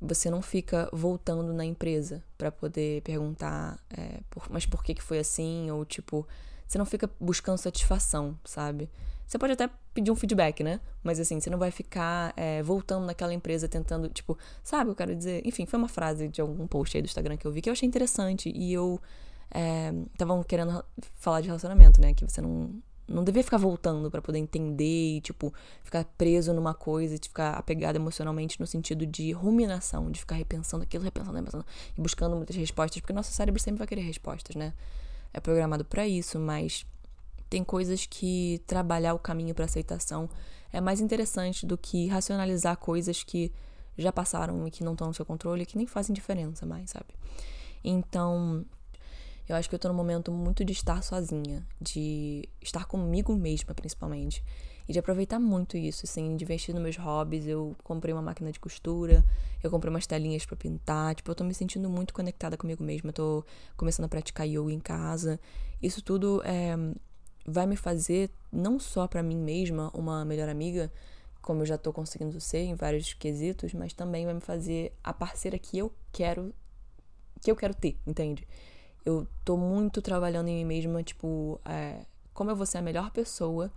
[0.00, 5.02] você não fica voltando na empresa para poder perguntar, é, por, mas por que, que
[5.02, 6.26] foi assim, ou tipo,
[6.66, 8.88] você não fica buscando satisfação, sabe?
[9.30, 10.80] Você pode até pedir um feedback, né?
[11.04, 15.14] Mas assim, você não vai ficar é, voltando naquela empresa tentando, tipo, sabe eu quero
[15.14, 15.40] dizer?
[15.46, 17.72] Enfim, foi uma frase de algum post aí do Instagram que eu vi que eu
[17.72, 19.00] achei interessante e eu.
[20.12, 22.12] Estavam é, querendo falar de relacionamento, né?
[22.12, 22.74] Que você não,
[23.06, 25.54] não devia ficar voltando para poder entender e, tipo,
[25.84, 30.82] ficar preso numa coisa e ficar apegado emocionalmente no sentido de ruminação, de ficar repensando
[30.82, 31.66] aquilo, repensando, repensando
[31.96, 34.74] e buscando muitas respostas, porque nosso cérebro sempre vai querer respostas, né?
[35.32, 36.84] É programado para isso, mas
[37.50, 40.30] tem coisas que trabalhar o caminho para aceitação
[40.72, 43.52] é mais interessante do que racionalizar coisas que
[43.98, 46.90] já passaram e que não estão no seu controle e que nem fazem diferença mais,
[46.90, 47.08] sabe?
[47.82, 48.64] Então,
[49.48, 53.74] eu acho que eu tô num momento muito de estar sozinha, de estar comigo mesma,
[53.74, 54.44] principalmente.
[54.88, 57.46] E de aproveitar muito isso, assim, de investir nos meus hobbies.
[57.46, 59.24] Eu comprei uma máquina de costura,
[59.62, 61.14] eu comprei umas telinhas para pintar.
[61.14, 63.10] Tipo, eu tô me sentindo muito conectada comigo mesma.
[63.10, 63.44] Eu tô
[63.76, 65.38] começando a praticar yoga em casa.
[65.80, 66.76] Isso tudo é,
[67.50, 70.92] vai me fazer, não só para mim mesma, uma melhor amiga,
[71.40, 75.12] como eu já tô conseguindo ser em vários quesitos, mas também vai me fazer a
[75.12, 76.54] parceira que eu quero
[77.40, 78.46] que eu quero ter, entende?
[79.04, 83.10] Eu tô muito trabalhando em mim mesma, tipo, é, como eu vou ser a melhor
[83.10, 83.72] pessoa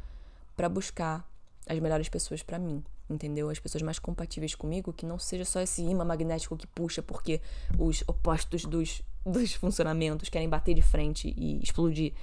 [0.55, 1.25] para buscar
[1.65, 3.49] as melhores pessoas para mim, entendeu?
[3.49, 7.39] As pessoas mais compatíveis comigo, que não seja só esse imã magnético que puxa porque
[7.79, 12.13] os opostos dos, dos funcionamentos querem bater de frente e explodir.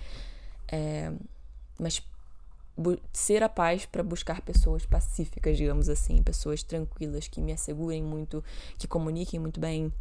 [0.71, 1.11] É,
[1.81, 2.03] mas
[3.13, 8.43] ser a paz para buscar pessoas pacíficas, digamos assim, pessoas tranquilas, que me assegurem muito,
[8.79, 9.93] que comuniquem muito bem.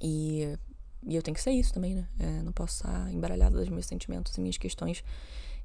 [0.00, 0.56] E,
[1.02, 2.08] e eu tenho que ser isso também, né?
[2.18, 5.04] É, não posso estar embaralhada dos meus sentimentos e minhas questões.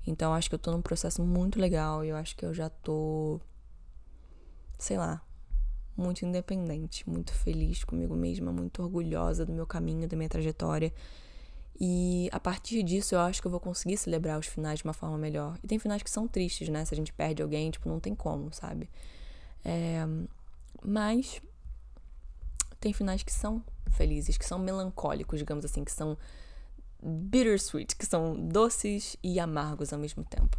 [0.05, 2.69] Então acho que eu tô num processo muito legal e eu acho que eu já
[2.69, 3.39] tô,
[4.77, 5.21] sei lá,
[5.95, 10.93] muito independente, muito feliz comigo mesma, muito orgulhosa do meu caminho, da minha trajetória.
[11.80, 14.93] E a partir disso eu acho que eu vou conseguir celebrar os finais de uma
[14.93, 15.57] forma melhor.
[15.63, 16.86] E tem finais que são tristes, né?
[16.86, 18.89] Se a gente perde alguém, tipo, não tem como, sabe?
[19.63, 20.05] É...
[20.82, 21.41] Mas
[22.80, 26.17] tem finais que são felizes, que são melancólicos, digamos assim, que são
[27.01, 30.57] bittersweet, que são doces e amargos ao mesmo tempo.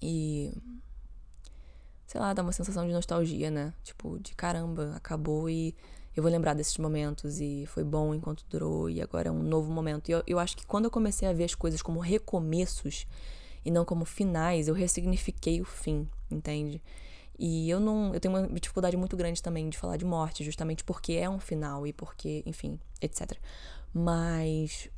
[0.00, 0.52] E
[2.06, 3.74] sei lá, dá uma sensação de nostalgia, né?
[3.82, 5.74] Tipo, de caramba, acabou e
[6.16, 9.72] eu vou lembrar desses momentos e foi bom enquanto durou e agora é um novo
[9.72, 10.08] momento.
[10.08, 13.06] E eu, eu acho que quando eu comecei a ver as coisas como recomeços
[13.64, 16.80] e não como finais, eu ressignifiquei o fim, entende?
[17.38, 20.84] E eu não, eu tenho uma dificuldade muito grande também de falar de morte, justamente
[20.84, 23.32] porque é um final e porque, enfim, etc.
[23.92, 24.88] Mas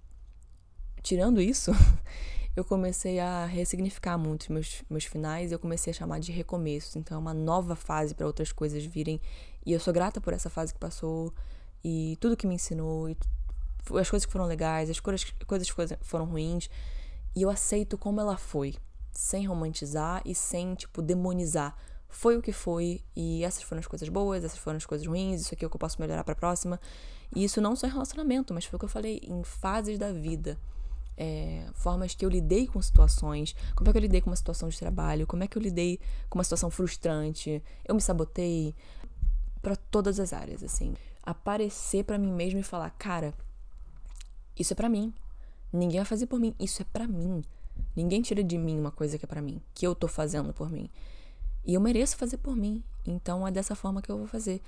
[1.03, 1.73] tirando isso,
[2.57, 6.97] eu comecei a ressignificar muito meus, meus finais eu comecei a chamar de recomeços.
[6.97, 9.21] Então é uma nova fase para outras coisas virem
[9.65, 11.35] e eu sou grata por essa fase que passou
[11.85, 13.17] e tudo que me ensinou, e
[14.01, 16.69] as coisas que foram legais, as coisas, coisas que foram ruins.
[17.35, 18.75] E eu aceito como ela foi,
[19.13, 21.77] sem romantizar e sem, tipo, demonizar.
[22.09, 25.43] Foi o que foi, e essas foram as coisas boas, essas foram as coisas ruins,
[25.43, 26.81] isso aqui é o que eu posso melhorar pra próxima.
[27.35, 30.13] E isso não só em relacionamento, mas foi o que eu falei, em fases da
[30.13, 30.59] vida.
[31.19, 34.69] É, formas que eu lidei com situações, como é que eu lidei com uma situação
[34.69, 35.99] de trabalho, como é que eu lidei
[36.29, 38.75] com uma situação frustrante, eu me sabotei,
[39.67, 40.95] para todas as áreas, assim.
[41.25, 43.35] Aparecer para mim mesmo e falar, cara,
[44.57, 45.13] isso é para mim.
[45.73, 47.43] Ninguém vai fazer por mim, isso é para mim.
[47.97, 50.71] Ninguém tira de mim uma coisa que é para mim, que eu tô fazendo por
[50.71, 50.89] mim.
[51.65, 52.81] E eu mereço fazer por mim.
[53.05, 54.63] Então é dessa forma que eu vou fazer.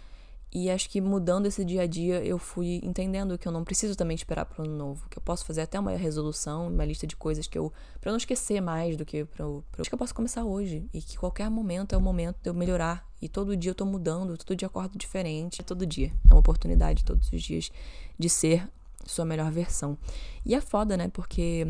[0.53, 3.95] E acho que mudando esse dia a dia, eu fui entendendo que eu não preciso
[3.95, 7.07] também esperar para o ano novo, que eu posso fazer até uma resolução, uma lista
[7.07, 9.45] de coisas que eu para não esquecer mais do que para
[9.79, 12.55] acho que eu posso começar hoje e que qualquer momento é o momento de eu
[12.55, 16.33] melhorar e todo dia eu tô mudando, todo dia eu acordo diferente, todo dia é
[16.33, 17.71] uma oportunidade todos os dias
[18.19, 18.67] de ser
[19.05, 19.99] sua melhor versão.
[20.45, 21.09] E é foda, né?
[21.09, 21.67] Porque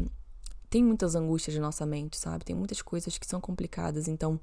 [0.70, 2.44] tem muitas angústias na nossa mente, sabe?
[2.44, 4.40] Tem muitas coisas que são complicadas, então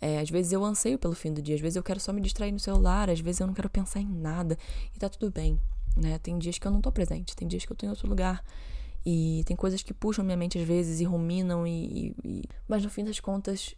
[0.00, 2.20] é, às vezes eu anseio pelo fim do dia, às vezes eu quero só me
[2.20, 4.58] distrair no celular, às vezes eu não quero pensar em nada.
[4.94, 5.58] E tá tudo bem,
[5.96, 6.18] né?
[6.18, 8.44] Tem dias que eu não tô presente, tem dias que eu tô em outro lugar.
[9.06, 12.42] E tem coisas que puxam minha mente às vezes e ruminam e, e...
[12.66, 13.74] Mas no fim das contas,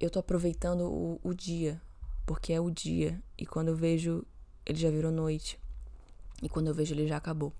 [0.00, 1.80] eu tô aproveitando o, o dia.
[2.24, 3.22] Porque é o dia.
[3.36, 4.24] E quando eu vejo,
[4.64, 5.58] ele já virou noite.
[6.42, 7.52] E quando eu vejo, ele já acabou.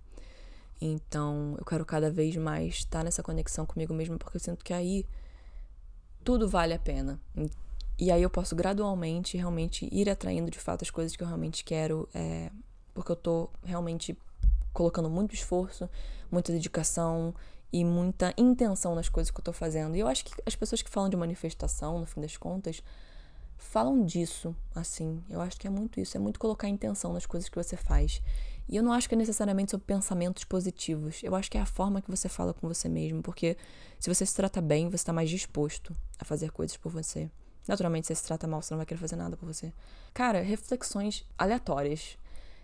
[0.81, 4.73] Então, eu quero cada vez mais estar nessa conexão comigo mesmo, porque eu sinto que
[4.73, 5.07] aí
[6.23, 7.21] tudo vale a pena.
[7.99, 11.65] E aí eu posso gradualmente realmente ir atraindo de fato as coisas que eu realmente
[11.65, 12.51] quero, é,
[12.93, 14.17] porque eu tô realmente
[14.73, 15.89] colocando muito esforço,
[16.31, 17.35] muita dedicação
[17.73, 19.97] e muita intenção nas coisas que eu tô fazendo.
[19.97, 22.83] E eu acho que as pessoas que falam de manifestação, no fim das contas,
[23.57, 25.23] falam disso, assim.
[25.31, 28.21] Eu acho que é muito isso, é muito colocar intenção nas coisas que você faz.
[28.69, 31.23] E eu não acho que é necessariamente sobre pensamentos positivos.
[31.23, 33.57] Eu acho que é a forma que você fala com você mesmo, porque
[33.99, 37.31] se você se trata bem, você está mais disposto a fazer coisas por você.
[37.67, 39.73] Naturalmente, se você se trata mal, você não vai querer fazer nada por você.
[40.15, 42.17] Cara, reflexões aleatórias,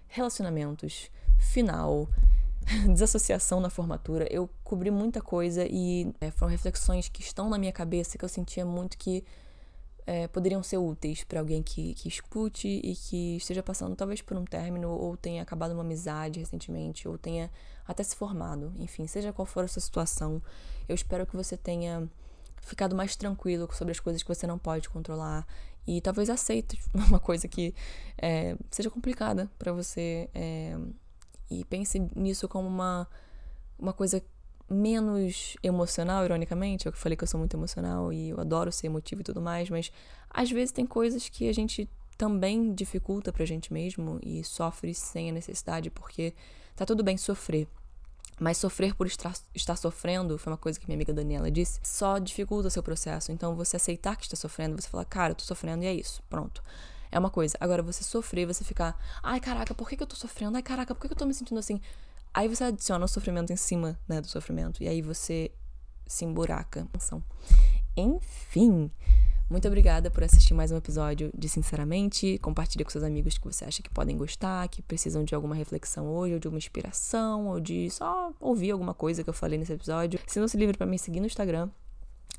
[0.09, 2.09] relacionamentos, final,
[2.93, 4.27] desassociação na formatura.
[4.31, 8.29] Eu cobri muita coisa e é, foram reflexões que estão na minha cabeça que eu
[8.29, 9.25] sentia muito que
[10.07, 14.37] é, poderiam ser úteis para alguém que, que escute e que esteja passando talvez por
[14.37, 17.51] um término ou tenha acabado uma amizade recentemente ou tenha
[17.87, 18.73] até se formado.
[18.79, 20.43] Enfim, seja qual for a sua situação,
[20.89, 22.09] eu espero que você tenha
[22.63, 25.47] ficado mais tranquilo sobre as coisas que você não pode controlar
[25.87, 27.75] e talvez aceite uma coisa que
[28.17, 30.77] é, seja complicada para você é,
[31.51, 33.07] e pense nisso como uma,
[33.79, 34.23] uma coisa
[34.71, 36.87] menos emocional, ironicamente.
[36.87, 39.69] Eu falei que eu sou muito emocional e eu adoro ser emotivo e tudo mais,
[39.69, 39.93] mas
[40.31, 45.29] às vezes tem coisas que a gente também dificulta pra gente mesmo e sofre sem
[45.29, 46.33] a necessidade, porque
[46.75, 47.69] tá tudo bem sofrer.
[48.43, 52.66] Mas sofrer por estar, sofrendo, foi uma coisa que minha amiga Daniela disse, só dificulta
[52.66, 53.30] o seu processo.
[53.30, 56.20] Então, você aceitar que está sofrendo, você falar, cara, eu tô sofrendo e é isso,
[56.28, 56.61] pronto.
[57.12, 57.57] É uma coisa.
[57.61, 60.57] Agora, você sofrer, você ficar, ai, caraca, por que, que eu tô sofrendo?
[60.57, 61.80] Ai, caraca, por que, que eu tô me sentindo assim?
[62.34, 64.82] Aí você adiciona o sofrimento em cima, né, do sofrimento.
[64.82, 65.53] E aí você
[66.05, 66.88] se emburaca.
[67.97, 68.90] Enfim,
[69.53, 72.39] muito obrigada por assistir mais um episódio de Sinceramente.
[72.39, 76.07] Compartilhe com seus amigos que você acha que podem gostar, que precisam de alguma reflexão
[76.07, 79.75] hoje, ou de uma inspiração, ou de só ouvir alguma coisa que eu falei nesse
[79.75, 80.19] episódio.
[80.27, 81.69] Sintam-se livre para me seguir no Instagram.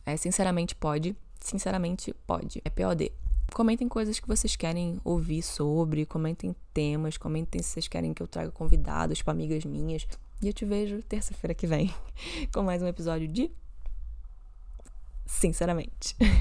[0.07, 1.15] É Sinceramente Pode.
[1.39, 2.59] Sinceramente Pode.
[2.65, 3.11] É POD.
[3.53, 8.27] Comentem coisas que vocês querem ouvir sobre, comentem temas, comentem se vocês querem que eu
[8.27, 10.07] traga convidados para amigas minhas.
[10.41, 11.93] E eu te vejo terça-feira que vem
[12.51, 13.51] com mais um episódio de
[15.25, 16.15] Sinceramente.